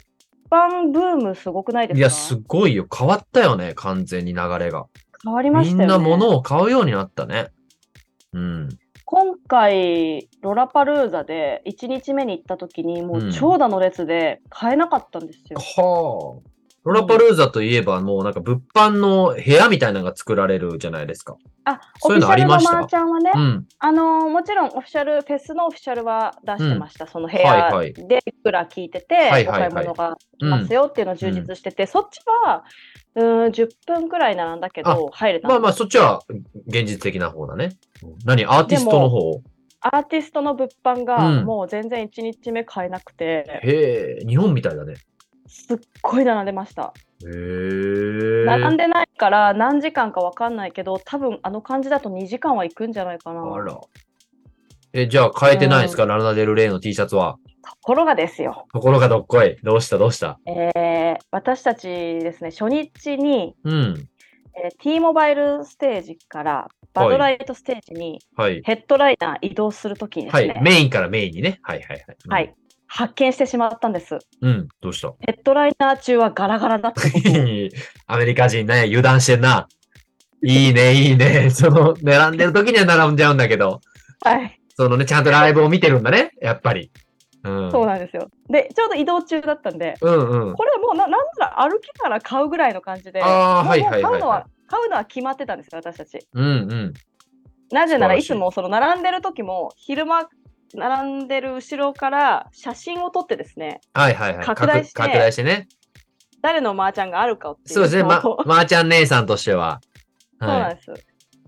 [0.50, 1.98] 販ブームすごくないですか？
[1.98, 2.86] いや、すごいよ。
[2.96, 4.86] 変わったよね、完全に流れが。
[5.24, 5.86] 変わりまみしたよね。
[5.86, 7.48] んな物を買うようになったね。
[8.32, 8.68] うん。
[9.06, 15.58] 今回、ロラパルーザで1日目に行った時に、もう長蛇の列で買えなかったんですよ。
[15.58, 16.53] はあ。
[16.84, 21.36] ロラパルーザといえば、もうなんか物販の部屋みたいなのが作られるじゃないですか。
[21.64, 23.66] あ、そういうのありましたオフィシャルのマーちゃんはね、うん。
[23.78, 27.06] あのーもちろんオフィシャル、フェスのオフィシャルは出してました。
[27.06, 32.64] その部屋でいくら聞いてて、はいはいはいお買い物が来ますよっていうのを充実してて、そっちは
[33.14, 36.20] うーん10分くらい並んだけど、入れたまあまあ、そっちは
[36.66, 37.70] 現実的な方だね。
[38.26, 39.40] 何アーティストの方
[39.80, 44.94] アーティストの物販がうんもう全然1日目買えなくて、へえ、日本みたいだね。
[45.46, 46.92] すっごい並んでました。
[47.24, 48.44] へえ。
[48.44, 53.42] 並んでないから何時間かわかんないけど、多分あの感じだと2時間は行くんじゃないかな。
[53.42, 53.80] あら。
[54.92, 57.36] え、じゃあ変えてないですか、ラナデルレイの T シャツは？
[57.66, 59.56] ところがですよ、ところがどっこい。
[59.62, 59.98] どうした？
[59.98, 60.38] どうした？
[60.46, 64.08] えー私たちですね、初日にうん。
[64.56, 68.62] えー T モバイルステージからバドライトステージにはい。
[68.64, 70.62] ヘッドライナー移動するときにですね、はい。
[70.62, 71.58] メインからメインにね。
[71.62, 72.04] はいはいはい。
[72.26, 72.54] うんはい、
[72.86, 74.18] 発見してしまったんです。
[74.40, 74.68] うん。
[74.80, 75.14] どうした？
[75.20, 77.32] ヘッドライナー中はガラガラだったことを
[78.06, 79.68] アメリカ人ね、油断してんな。
[80.42, 81.50] いいね、いいね。
[81.50, 83.80] その、並んでる時には並んじゃうんだけど、
[84.22, 86.90] はい、そのね、ちゃんとライブを見てるんだね、やっぱり。
[87.44, 87.70] うん。
[87.72, 88.28] そうなんですよ。
[88.48, 90.54] で、ちょうど移動中だったんで、うんうん。
[90.54, 96.18] これもうななんなら歩きなら買うぐらいの感じで、あはい買うのは買うのは決まってたんですよ、私たち。
[96.32, 96.92] うんうん。
[97.70, 100.28] なぜならいつもその並んでる時も昼間
[100.74, 104.46] 並んでる後ろから写真を撮ってですね、はいはいはい。
[104.46, 105.68] 拡大して拡大してね。
[106.42, 108.02] 誰のマーちゃんがあるかっていうそうですね。
[108.02, 109.80] まのを、 まーちゃん姉さんとしては。
[110.40, 110.74] そうなはい。
[110.74, 110.92] んです。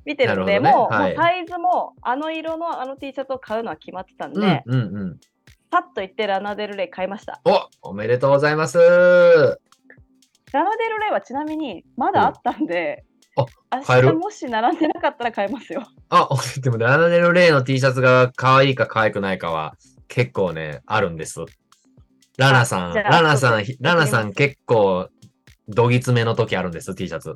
[0.06, 5.20] 見てるんで、なるほもう,、はいもうサイズもあの色のあの T シャツを買うのは決まってたんで、うんうんうん。
[5.72, 7.40] さっと言ってラナデルレイ買いました。
[7.44, 8.78] おおめでとうございます。
[8.78, 14.08] ラナデルレイはちなみにまだあったんで、うん明買える？
[14.10, 15.86] 日もし並んでなかったら買えますよ。
[16.08, 16.28] あ、
[16.62, 19.76] でもラナデルレイの T シャツが可愛いか可愛くないかは
[20.08, 21.40] 結構ね、あるんです。
[22.38, 25.08] ラナさん、ラナさんラナさん結構、
[25.68, 27.34] どぎつめの時あるんです、T シャツ。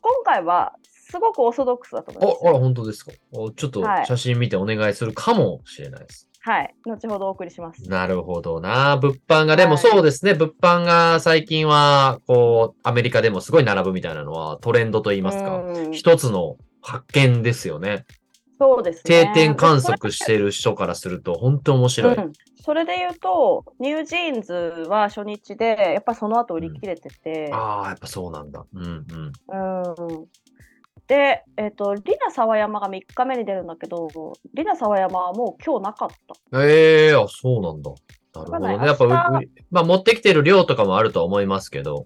[0.00, 2.60] 今回はすごくオーソドックスだと思いますお、あら、よ。
[2.62, 3.12] 本当ですか？
[3.32, 6.27] おちょっとはい写真見てお願いするかもしれないです。
[6.48, 6.74] はい。
[6.86, 7.86] 後ほどお送りします。
[7.90, 8.96] なるほどな。
[8.96, 18.06] 物販が、でもはいそうですね、物販が最近は、こう、アメリカでもすごい並ぶみたいなのはトレンドと言いますか、うん一つの発見ですよね。
[18.58, 19.26] そうですね。
[19.26, 22.16] 定点観測している人からすると、本当面白い。
[22.16, 22.32] うん、
[22.64, 24.54] それで言うと、ニュージーンズ
[24.88, 28.64] は初日で、やっぱその後売り切れてて、ああ、やっぱそうなんだ。
[28.72, 29.32] うんうん。
[29.48, 30.28] うん
[31.08, 34.08] で、えっ、と、リナ沢山が3日目に出るんだけど、
[34.52, 36.08] リナ沢山はもう今日なかっ
[36.52, 36.62] た。
[36.62, 37.90] ええあ、そうなんだ。
[38.34, 38.86] なるほどね。
[38.86, 39.06] やっぱ
[39.70, 42.04] まあ持ってきてる量とかもあるとは思いますけど。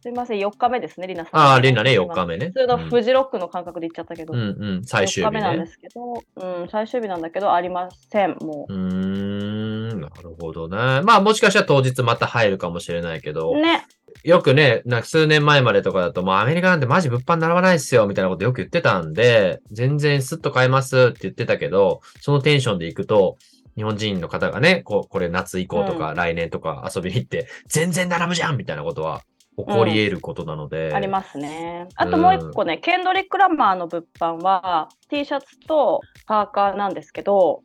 [0.00, 1.52] すいません、4日目ですね、リナ沢山。
[1.52, 2.48] ああ、レナね、4日目ね。
[2.48, 4.42] 普通のうんフジロックの感覚で言っちゃったけど、うんう
[4.80, 5.66] ん、最終4日日目なんでね。
[5.66, 10.76] すけど、うん、最終日なんだけど、ありません、もうーん、なるほどね。
[11.02, 13.86] まあもしかしたら当日また入るかもしれないけどう。、ね、
[14.22, 23.36] よくね、なんか数年前までとかだと、もうアメリカなんてマジ物販並ばないっすよ、みたいなことよく言ってたんで、全然スッと買えますって言ってたけど、そのテンションで行くと、
[23.76, 29.22] 日本人の方がね、こう、これ夏以降とかうん来年とか遊びに行って、全然並ぶじゃんみたいなことは
[29.56, 30.92] 起こり得ることなので。
[30.94, 31.88] ありますね。
[31.96, 37.62] あともう一個ね、ケンドリック・ラマーの物販は T シャツとパーカーなんですけど、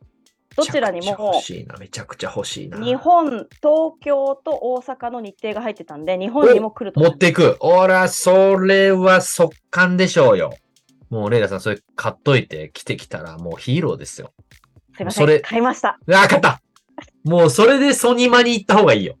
[0.56, 2.78] どちらにも欲しいな、めちゃくちゃ欲しいな。
[2.82, 3.48] 日本、東
[4.00, 7.56] 京と大阪の日程が入ってたんで、日本にも来ると持っていく。
[7.60, 10.52] おら、それは速乾でしょうよ。
[11.08, 14.32] もう、レイラさん、それ買っといて、来てきたらもうヒーローですよ。
[14.96, 15.98] すいません、それ買いました。
[16.08, 16.60] あ、買った
[17.24, 19.16] もうそれでソニマに行った方がいいよ。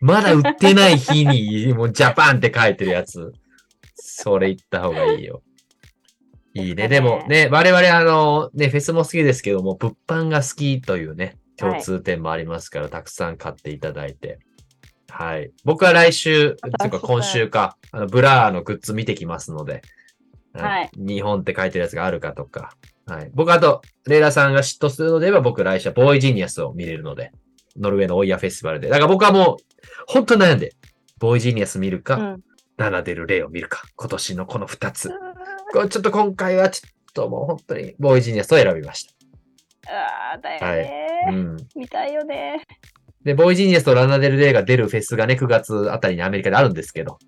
[0.00, 3.32] まだ売ってない日に、もうジャパンって書いてるやつ。
[3.94, 5.42] それ行った方がいいよ。
[6.54, 6.88] いいね。
[6.88, 14.38] でもね、我々あの、ね、フェスも好きですけども、物販が好きというね、共通点もありますから、たくさん買っていただいて。
[15.08, 15.50] はい。
[15.64, 19.82] 僕は来週、私ていうか今週か、あの、ブラーのグッズ見てきますので、
[20.54, 22.74] はい日本って書いてるやつがあるかとか。
[23.06, 23.30] はい。
[23.32, 27.32] 僕あと、レイラさんが嫉妬するので言えば、僕来週はボーイジニアスを見れるので、
[27.76, 28.88] ノルウェーのオイヤーフェスティバルで。
[28.88, 29.64] だから僕はもう、
[30.06, 30.74] 本当に悩んで、
[31.18, 32.42] ボーイジニアス見るか、うん
[32.78, 35.08] ナナデルレイを見るか、今年のこの二つ。
[35.08, 35.31] これ
[35.72, 39.08] ちょっと今回はちょっともう本当にボーイジニアスを選びまし
[39.86, 40.72] あーだよた。
[40.72, 41.56] ね、うん。
[41.74, 42.62] 見たいよね。
[43.24, 47.18] で、ボーイジニアスとラナデルレイが出るフェスがね、9月あたりにアメリカであるんですけど、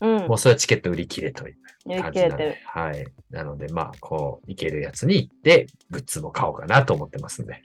[0.00, 2.56] うんもう、それはチケット売り切れという感じなんで切れてる。。
[2.66, 3.06] はい。
[3.30, 7.62] なので、まあ、こう、いけるやつに行って、グッズも買おうかなと思ってますんで。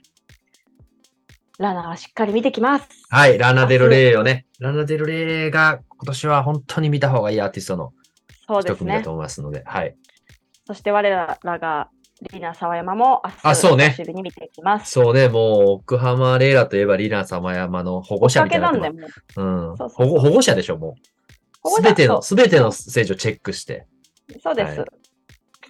[1.58, 2.88] ラナはしっかり見てきます。
[3.10, 3.38] はい。
[3.38, 7.92] ラナデルレイをね、ラナデルレイが今年は本当に見た方がいいアーティストの
[8.60, 9.10] 一組だと。
[9.10, 9.96] 思いますので、はい。
[10.68, 11.88] そして我らが
[12.30, 14.90] リナ沢山も明日あそうね日に見ていきます。
[14.90, 19.06] そうね、もう、奥浜レイラといえばリナ様山の保護者みたいななんう
[19.36, 19.76] うん。
[19.78, 20.96] そうそうそう保護保護者でしょ、も
[21.64, 21.70] う。
[21.70, 23.86] すべての、そすべてのステージをチェックして。
[24.42, 24.78] そうです。
[24.80, 24.88] はい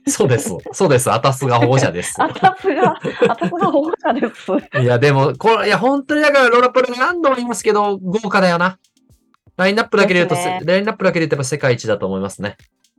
[0.07, 0.57] そうです。
[0.73, 1.13] そうです。
[1.13, 2.15] アタスが保護者です。
[2.19, 2.93] あたすが、
[3.29, 4.81] あたすが保護者です。
[4.83, 8.79] いや、でも、これ、いや、本当にだから、ローラプロ何度も言いますけど、豪華だよな。
[9.59, 12.57] ラインナップだけで言うと、ねせラインナップだけで言っぱ世界一だと思いますね。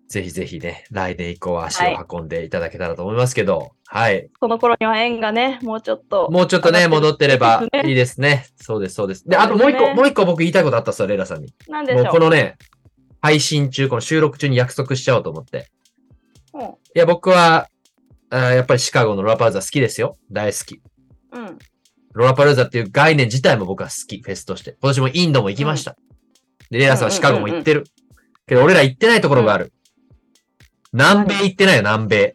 [0.09, 4.27] ぜひぜひね、来年以降は足を運んでいただけたらと思いますけど、はい。
[4.39, 6.29] この頃には円がね、もうちょっと。
[6.31, 8.47] もうちょっとね、戻ってればいいですね。
[8.55, 9.29] そうです、そうです。
[9.29, 11.53] で、あともう一個、ねもう一個僕言いたいことあったっすよ、レイラさんに。
[11.67, 12.03] なんでしょう。
[12.05, 12.57] もうこのね、
[13.21, 15.67] 配信中、この収録中に約束しちゃおうと思って。
[16.53, 17.67] うんいや、僕は、
[18.31, 20.17] あーやっぱりシカゴのロラパルーザ好きですよ。
[20.31, 20.81] 大好き。
[21.33, 21.57] うん。
[22.13, 24.75] ロラパルーザっていう概念自体も僕は好き、フェスとして。
[24.81, 25.95] 今年もインドも行きました。
[26.71, 27.85] で、レイラさんはシカゴも行ってる。
[28.47, 29.71] けど、俺ら行ってないところがある。
[30.93, 32.33] 南米行ってないよ、南米。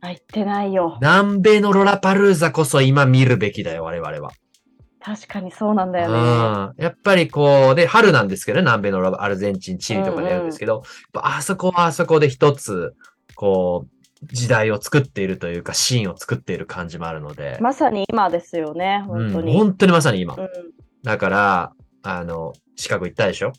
[0.00, 0.96] あ、行ってないよ。
[1.00, 4.30] 南米のロラパルーザこそ今見るべきだよ、我々は。
[5.00, 6.14] 確かにそうなんだよね。
[6.14, 6.74] うん。
[6.84, 10.82] やっぱりこう、で、春なんですけどね、南米のアルゼンチン、チリとかでやるんですけど、やっ
[11.12, 12.94] ぱあそこはあそこで一つ、
[13.34, 19.52] こう、時代を作っているというか、シーンを作っている感じもあるので、まさに今ですよね、本当に。
[19.52, 20.34] うん、本当にまさに今。
[20.34, 20.48] うん
[21.04, 23.52] だから、あの、シカゴ行ったでしょ？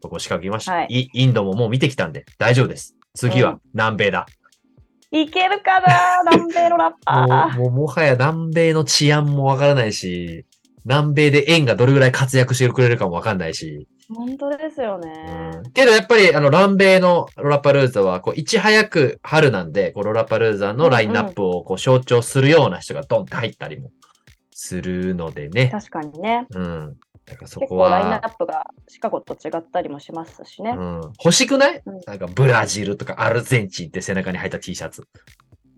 [0.00, 1.10] 僕もシカゴ行きました、はいイ。
[1.12, 2.95] インドももう見てきたんで、大丈夫です。
[3.16, 4.26] 次はうん南米だ。
[5.10, 6.22] いけるかな？
[6.36, 10.44] 南米のラッパもう、もうもはや南米の治安もわからないし、
[10.84, 13.88] 南米で円がどれぐらい活躍してくれるかもわかんないし。
[14.10, 14.14] ー。
[14.14, 15.58] 本当ですよね。
[15.64, 23.90] うんけどやっぱり、あの、南米のロラパルーザは、こう、いち早く春なんで、こうロラパルーザのラインナップをこう象徴するような人がドンって入ったりも
[24.52, 25.68] するのでね。
[25.72, 26.46] 確かにね。
[26.50, 26.96] うん。
[27.26, 30.70] だからそ結こは構ラインナ、ップがシカゴと違ったりもしますしね。
[30.70, 31.82] うん、欲しくない？
[31.84, 35.02] うんなんかブラジルとかアルゼンチンって背中に入った T シャツ。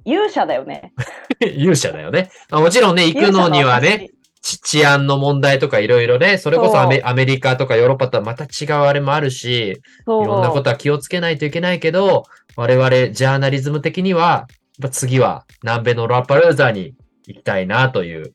[0.05, 0.92] 勇者だよね。
[1.40, 2.30] 勇者だよね。
[2.51, 9.74] まあもちろんね、行くのにはね、ち治安の問題とかいろいろね、それこそアメアメリカとかヨーロッパとはまた違うあれもあるし、い
[10.07, 12.24] ろんなことは気をつけないといけないけど、
[12.57, 14.46] 我々ジャーナリズム的には、
[14.90, 16.94] 次は南米のラパルーザに
[17.26, 18.32] 行きたいなという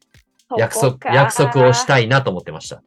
[0.58, 1.88] 約束、約束をしい。
[1.88, 2.84] たいなと思ってました。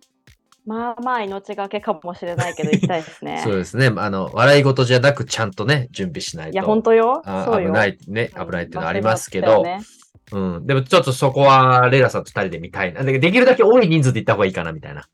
[0.66, 3.40] まあまあ命がけかもしれないけど行きたいですね。
[3.42, 3.92] そうですね。
[3.96, 6.52] あの、笑い事じゃなくちゃんとね、準備しないと。
[6.54, 7.22] いや、本当よ。
[7.24, 9.84] あそうよ危ないね、危ないっていうのはありますけど、忘れて
[10.32, 10.66] うん。
[10.66, 13.04] でもちょっとそこは、レイラさんと二人で見たいな。
[13.04, 15.06] でできるだけ多い人数で行った方がいいかな、みたいな。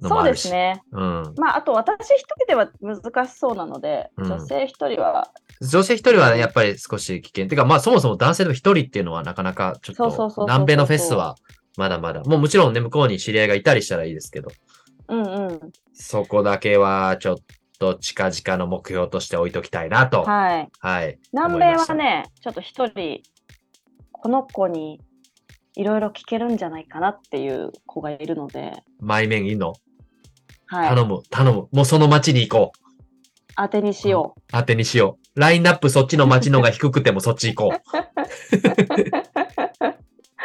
[0.00, 0.44] そうもあるし。
[0.44, 0.82] ですね。
[0.92, 1.34] うん。
[1.36, 5.30] まあ、あと私一人では難しそうなので、うん女性一人は、
[5.60, 7.48] 女性一人はねやっぱり少し危険。
[7.48, 11.34] てか、まあそもそも男性でも一人っていうのはなかなかちょっと、南米のフェスは
[11.76, 12.22] まだまだ。
[12.22, 14.50] もうもちろんね、向こうに知り合いがいたりしたらいいですけど、
[15.08, 15.60] うんうん。
[15.92, 17.36] そこだけはちょっ
[17.78, 20.22] と近々の目標として置いときたいなと。
[20.22, 20.68] はい。
[20.78, 21.18] はい。
[21.32, 23.22] 南米はね、ちょっと一人、
[24.12, 25.00] この子に
[25.74, 29.74] いろいろ聞けるんじゃないかなっていう子がいるので、前面いんの？
[30.66, 30.88] はい。
[30.88, 31.68] 頼む、頼む。
[31.72, 32.78] もうその街に行こう。
[33.56, 34.40] 当てにしよう。
[34.52, 35.40] 当てにしよう。
[35.40, 37.78] ラインナップそっちの街のが低くてもそっち行こう。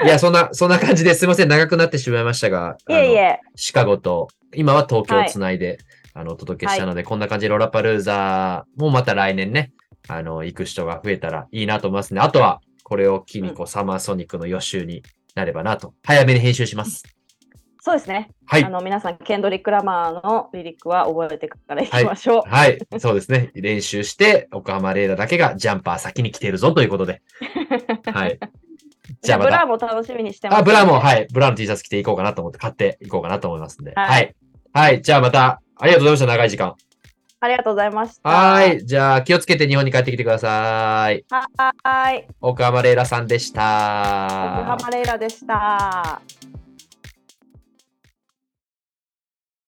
[0.06, 1.48] いや、そんな、そんな感じですいません。
[1.48, 5.80] 長くなってしまいましたが、いえいえ、シカゴと、今は東京をつないで、
[6.14, 9.72] あの、お届けしたので、こんな感じでロラパルーザもまた来年ね、
[10.08, 12.22] あの、行く人が増えたらいいなと思いますね。
[12.22, 15.04] あとは、これを機に、こう、サマーソニックの予習に
[15.36, 17.04] なればなと、早めに編集します。
[17.86, 18.30] そうですね。
[18.46, 18.70] はいあ。
[18.70, 22.50] の皆さん、ケンドリック・ラマーのリリックは覚えてからいきましょう。
[22.50, 22.80] はい。
[22.98, 23.52] そうですね。
[23.56, 27.22] 練習して、岡浜レイラだけがジャンパー先に来ているぞということで。
[28.14, 28.40] はい。
[29.22, 29.40] じゃあ。
[29.40, 30.60] ブラも楽しみにしてます。
[30.60, 31.00] あ、ブラも、い。
[31.00, 31.28] はい。
[31.34, 33.92] ブラの T シャツ着ていこうかなと思って、買っていこうかなと思いますんで。
[33.96, 34.36] はいはい。
[34.74, 35.04] はい。
[35.04, 36.26] じゃあまた、ありがとうございました。
[36.26, 36.76] 長い時間。
[37.42, 38.28] ありがとうございました。
[38.30, 38.84] はい。
[38.84, 41.24] じゃあ、気をつけて日本に帰ってきてください。
[41.30, 42.28] はーい。
[42.42, 44.58] 岡浜レイラさんでした。
[44.62, 46.22] 奥浜レイラでした。